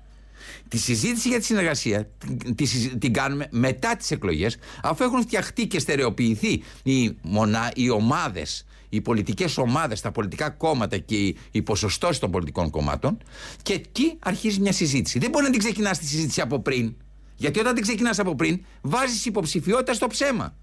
[0.72, 5.22] Τη συζήτηση για τη συνεργασία την, τη συζη- την κάνουμε μετά τις εκλογές αφού έχουν
[5.22, 11.38] φτιαχτεί και στερεοποιηθεί οι, μονά, οι ομάδες οι πολιτικές ομάδες, τα πολιτικά κόμματα και οι,
[11.52, 13.18] οι ποσοστώσεις των πολιτικών κομμάτων
[13.62, 15.20] και εκεί αρχίζει μια συζήτηση.
[15.20, 16.96] Δεν μπορεί να την ξεκινάς τη συζήτηση από πριν.
[17.36, 20.56] Γιατί όταν την ξεκινάς από πριν βάζεις υποψηφιότητα στο ψέμα.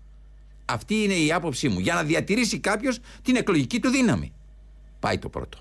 [0.64, 1.78] Αυτή είναι η άποψή μου.
[1.78, 4.32] Για να διατηρήσει κάποιος την εκλογική του δύναμη.
[5.00, 5.58] Πάει το πρώτο.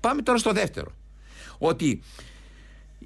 [0.00, 0.92] Πάμε τώρα στο δεύτερο.
[1.58, 2.02] Ότι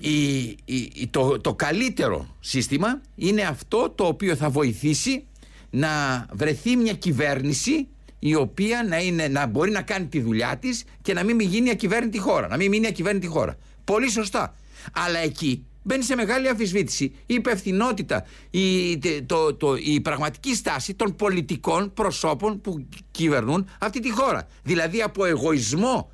[0.01, 5.25] η, η- η- το, το καλύτερο σύστημα είναι αυτό το οποίο θα βοηθήσει
[5.71, 5.89] να
[6.33, 7.87] βρεθεί μια κυβέρνηση
[8.19, 11.71] η οποία να, είναι, να μπορεί να κάνει τη δουλειά της και να μην γίνει
[11.71, 12.49] ακυβέρνητη χώρα.
[12.49, 13.57] Να μην μείνει ακυβέρνητη χώρα.
[13.85, 14.55] Πολύ σωστά.
[14.93, 20.95] Αλλά εκεί μπαίνει σε μεγάλη αμφισβήτηση η υπευθυνότητα, η, τε- το, το, η πραγματική στάση
[20.95, 24.47] των πολιτικών προσώπων που κυβερνούν αυτή τη χώρα.
[24.63, 26.11] Δηλαδή από εγωισμό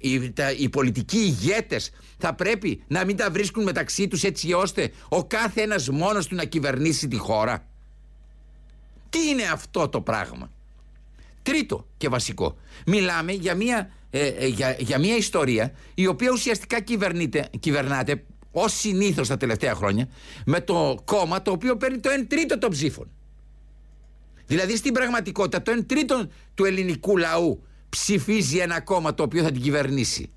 [0.00, 4.92] οι, τα, οι πολιτικοί ηγέτες θα πρέπει να μην τα βρίσκουν μεταξύ τους έτσι ώστε
[5.08, 7.66] ο κάθε ένας μόνος του να κυβερνήσει τη χώρα.
[9.10, 10.50] Τι είναι αυτό το πράγμα;
[11.42, 12.56] Τρίτο και βασικό.
[12.86, 18.72] Μιλάμε για μια, ε, ε, για, για μια ιστορία η οποία ουσιαστικά κυβερνείται, κυβερνάται ως
[18.72, 20.08] συνήθως τα τελευταία χρόνια
[20.44, 23.10] με το κόμμα το οποίο παίρνει το 1 τρίτο των ψήφων.
[24.46, 29.50] Δηλαδή στην πραγματικότητα το 1 τρίτο του ελληνικού λαού ψηφίζει ένα κόμμα το οποίο θα
[29.50, 30.30] την κυβερνήσει.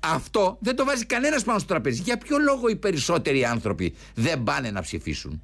[0.00, 2.02] Αυτό δεν το βάζει κανένας πάνω στο τραπέζι.
[2.02, 5.42] Για ποιο λόγο οι περισσότεροι άνθρωποι δεν πάνε να ψηφίσουν;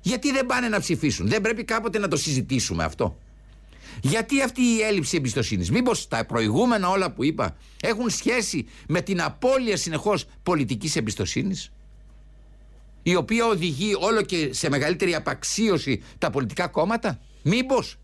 [0.00, 3.18] Γιατί δεν πάνε να ψηφίσουν; Δεν πρέπει κάποτε να το συζητήσουμε αυτό.
[4.02, 9.22] Γιατί αυτή η έλλειψη εμπιστοσύνης, Μήπως τα προηγούμενα όλα που είπα έχουν σχέση με την
[9.22, 11.72] απώλεια συνεχώς πολιτικής εμπιστοσύνης,
[13.02, 17.98] η οποία οδηγεί όλο και σε μεγαλύτερη απαξίωση τα πολιτικά κόμματα; Μήπως;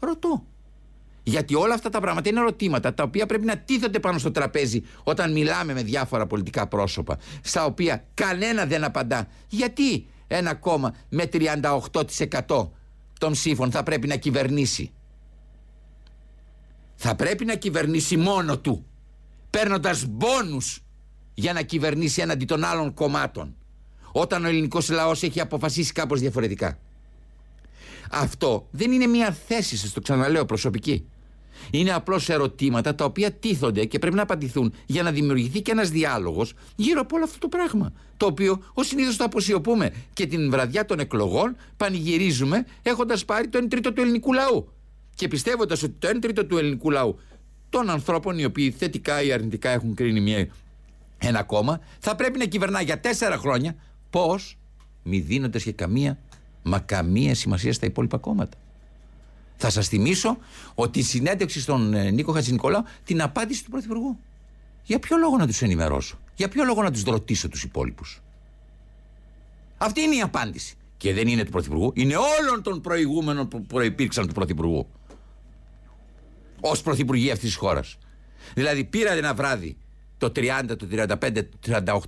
[0.00, 0.44] Ρωτώ.
[1.30, 4.82] Γιατί όλα αυτά τα πράγματα είναι ερωτήματα τα οποία πρέπει να τίθενται πάνω στο τραπέζι
[5.02, 9.28] όταν μιλάμε με διάφορα πολιτικά πρόσωπα, στα οποία κανένα δεν απαντά.
[9.48, 12.68] Γιατί ένα κόμμα με 38%
[13.18, 14.92] των ψήφων θα πρέπει να κυβερνήσει;
[16.94, 18.86] Θα πρέπει να κυβερνήσει μόνο του,
[19.50, 20.82] παίρνοντας μπόνους
[21.34, 23.56] για να κυβερνήσει έναντι των άλλων κομμάτων,
[24.12, 26.78] όταν ο ελληνικός λαός έχει αποφασίσει κάπως διαφορετικά.
[28.10, 31.04] Αυτό δεν είναι μια θέση, σας το ξαναλέω, προσωπική.
[31.70, 35.90] Είναι απλώς ερωτήματα τα οποία τίθονται και πρέπει να απαντηθούν για να δημιουργηθεί και ένας
[35.90, 37.92] διάλογος γύρω από όλο αυτό το πράγμα.
[38.16, 43.58] Το οποίο ως συνήθως το αποσιωπούμε και την βραδιά των εκλογών πανηγυρίζουμε έχοντας πάρει το
[43.62, 44.72] 1 τρίτο του ελληνικού λαού.
[45.14, 47.18] Και πιστεύοντας ότι το 1 τρίτο του ελληνικού λαού
[47.70, 50.48] των ανθρώπων οι οποίοι θετικά ή αρνητικά έχουν κρίνει μια,
[51.18, 53.74] ένα κόμμα θα πρέπει να κυβερνά για τέσσερα χρόνια.
[54.10, 54.58] Πώς,
[55.02, 56.18] μη δίνοντας και καμία,
[56.62, 58.58] μα καμία σημασία στα υπόλοιπα κόμματα.
[59.62, 60.38] Θα σας θυμίσω
[60.74, 64.18] ότι η συνέντευξη στον ε, Νίκο Χατζηνικολάου την απάντηση του Πρωθυπουργού.
[64.84, 68.22] Για ποιο λόγο να τους ενημερώσω, Για ποιο λόγο να τους ρωτήσω τους υπόλοιπους;
[69.78, 70.74] Αυτή είναι η απάντηση.
[70.96, 74.86] Και δεν είναι του Πρωθυπουργού, είναι όλων των προηγούμενων που προϋπήρξαν του Πρωθυπουργού.
[76.60, 77.98] Ω Πρωθυπουργοί αυτής της χώρας.
[78.54, 79.76] Δηλαδή πήρατε ένα βράδυ
[80.20, 81.16] το 30, το 35,
[81.60, 82.00] το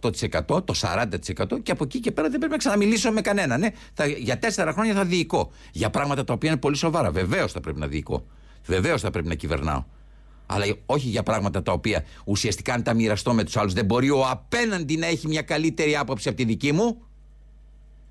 [0.48, 3.60] 38%, το 40% και από εκεί και πέρα δεν πρέπει να ξαναμιλήσω με κανέναν.
[3.60, 5.52] Ναι, θα, για τέσσερα χρόνια θα διοικώ.
[5.72, 7.10] Για πράγματα τα οποία είναι πολύ σοβαρά.
[7.10, 8.26] Βεβαίως θα πρέπει να διοικώ.
[8.66, 9.84] Βεβαίως θα πρέπει να κυβερνάω.
[10.46, 14.10] Αλλά όχι για πράγματα τα οποία ουσιαστικά αν τα μοιραστώ με τους άλλους δεν μπορεί
[14.10, 17.02] ο απέναντι να έχει μια καλύτερη άποψη από τη δική μου.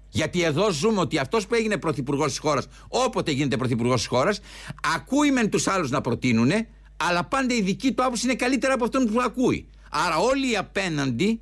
[0.09, 4.39] Γιατί εδώ ζούμε ότι αυτός που έγινε πρωθυπουργός της χώρας, όποτε γίνεται πρωθυπουργός της χώρας,
[4.95, 6.51] ακούει μεν τους άλλους να προτείνουν,
[6.97, 9.67] αλλά πάντα η δική του άποψη είναι καλύτερα από αυτόν που ακούει.
[9.93, 11.41] Άρα όλοι οι απέναντι,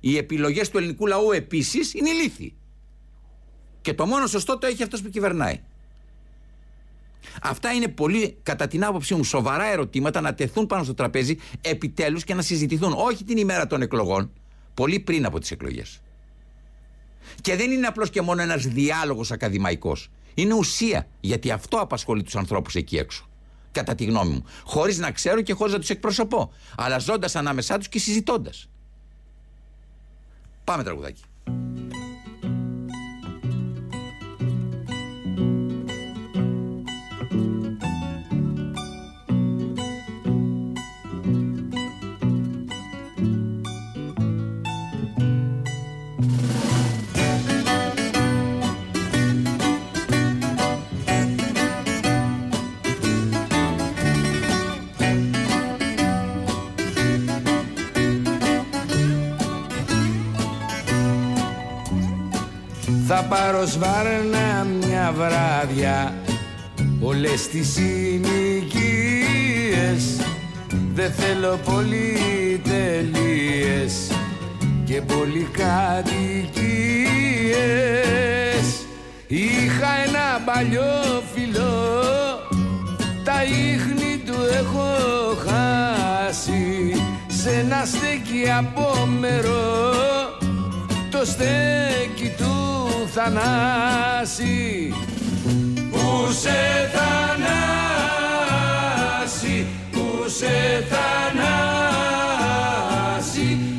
[0.00, 2.54] οι επιλογές του ελληνικού λαού επίσης είναι ηλίθιοι.
[3.80, 5.60] Και το μόνο σωστό το έχει αυτός που κυβερνάει.
[7.42, 12.24] Αυτά είναι πολύ, κατά την άποψή μου, σοβαρά ερωτήματα να τεθούν πάνω στο τραπέζι επιτέλους
[12.24, 12.92] και να συζητηθούν.
[12.96, 14.32] Όχι την ημέρα των εκλογών,
[14.74, 16.00] πολύ πριν από τις εκλογές.
[17.40, 20.10] Και δεν είναι απλώς και μόνο ένας διάλογος ακαδημαϊκός.
[20.34, 23.28] Είναι ουσία, γιατί αυτό απασχολεί τους ανθρώπους εκεί έξω.
[23.72, 24.44] Κατά τη γνώμη μου.
[24.64, 26.52] Χωρίς να ξέρω και χωρίς να τους εκπροσωπώ.
[26.76, 28.68] Αλλά ζώντας ανάμεσά τους και συζητώντας.
[30.64, 31.22] Πάμε τραγουδάκι.
[63.28, 66.14] Πάρω σβάρνα μια βράδια.
[67.00, 68.26] Όλες τις συνοικίες
[70.94, 73.12] Δεν θέλω πολυτελείες
[74.84, 76.16] Και πολυκατοικίες
[79.26, 82.38] Είχα ένα παλιό φιλό
[83.24, 84.88] Τα ίχνη του έχω
[85.46, 86.92] χάσει.
[87.28, 89.84] Σ' ένα στέκι απόμερο
[91.10, 92.55] Το στέκι του
[93.18, 94.94] Θανάση
[95.90, 96.58] Που σε
[98.16, 99.56] Θανάση
[99.92, 100.54] Που σε
[100.88, 101.78] Θανάση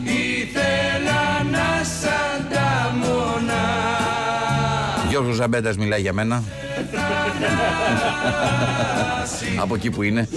[0.04, 3.66] Ήθελα να σ' ανταμονά
[5.10, 6.44] Γιώργος Ζαμπέντας μιλάει για μένα.
[9.60, 10.28] Από εκεί που είναι.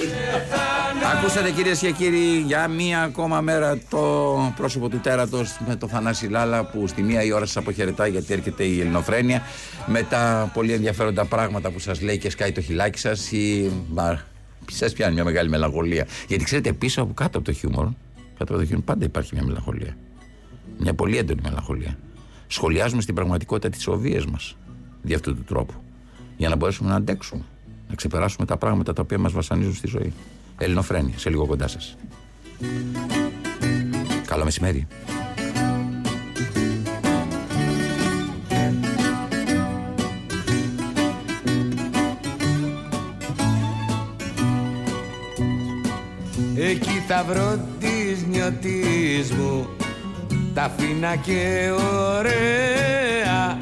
[1.16, 6.26] Ακούσατε κυρίες και κύριοι για μία ακόμα μέρα το πρόσωπο του τέρατος με το Θανάση
[6.26, 9.42] Λάλα που στη μία η ώρα σας αποχαιρετάει γιατί έρχεται η Ελληνοφρένεια
[9.86, 13.32] με τα πολύ ενδιαφέροντα πράγματα που σας λέει και σκάει το χιλάκι σας.
[13.32, 13.70] Η...
[14.70, 16.06] Σας πιάνει μια μεγάλη μελαγχολία.
[16.28, 17.84] Γιατί ξέρετε, πίσω από κάτω από το χιούμορ,
[18.38, 19.96] κάτω από το χιούμορ πάντα υπάρχει μια μελαγχολία.
[20.78, 21.98] Μια πολύ έντονη μελαγχολία.
[22.46, 24.56] Σχολιάζουμε στην πραγματικότητα τις οβίες μας
[25.02, 25.74] δι' αυτού του τρόπου.
[26.36, 27.42] Για να μπορέσουμε να αντέξουμε.
[27.88, 30.12] Να ξεπεράσουμε τα πράγματα τα οποία μας βασανίζουν στη ζωή.
[30.62, 31.96] Ελληνοφρένη, σε λίγο κοντά σας.
[34.26, 34.86] Καλό μεσημέρι.
[46.56, 49.68] Εκεί θα βρω τις νιώτης μου
[50.54, 51.70] Τα φίνα και
[52.18, 53.58] ωραία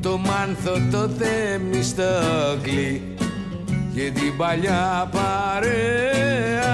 [0.00, 3.11] Το μάνθο το θεμιστόκλι
[3.94, 6.70] και την παλιά παρέα.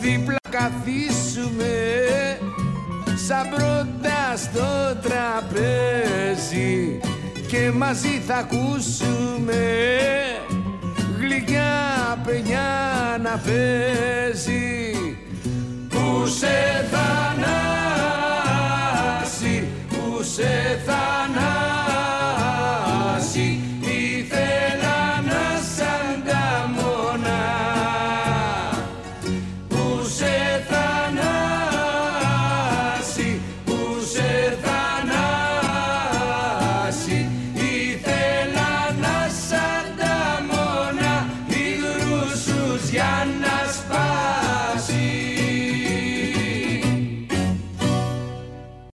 [0.00, 1.74] Δίπλα καθίσουμε
[3.26, 7.00] σαν πρώτα στο τραπέζι.
[7.48, 9.62] Και μαζί θα ακούσουμε
[11.18, 12.68] γλυκιά παιδιά
[13.22, 14.90] να παίζει.
[15.88, 17.74] Που σε θανάσει,
[19.88, 21.89] που σε θανάσει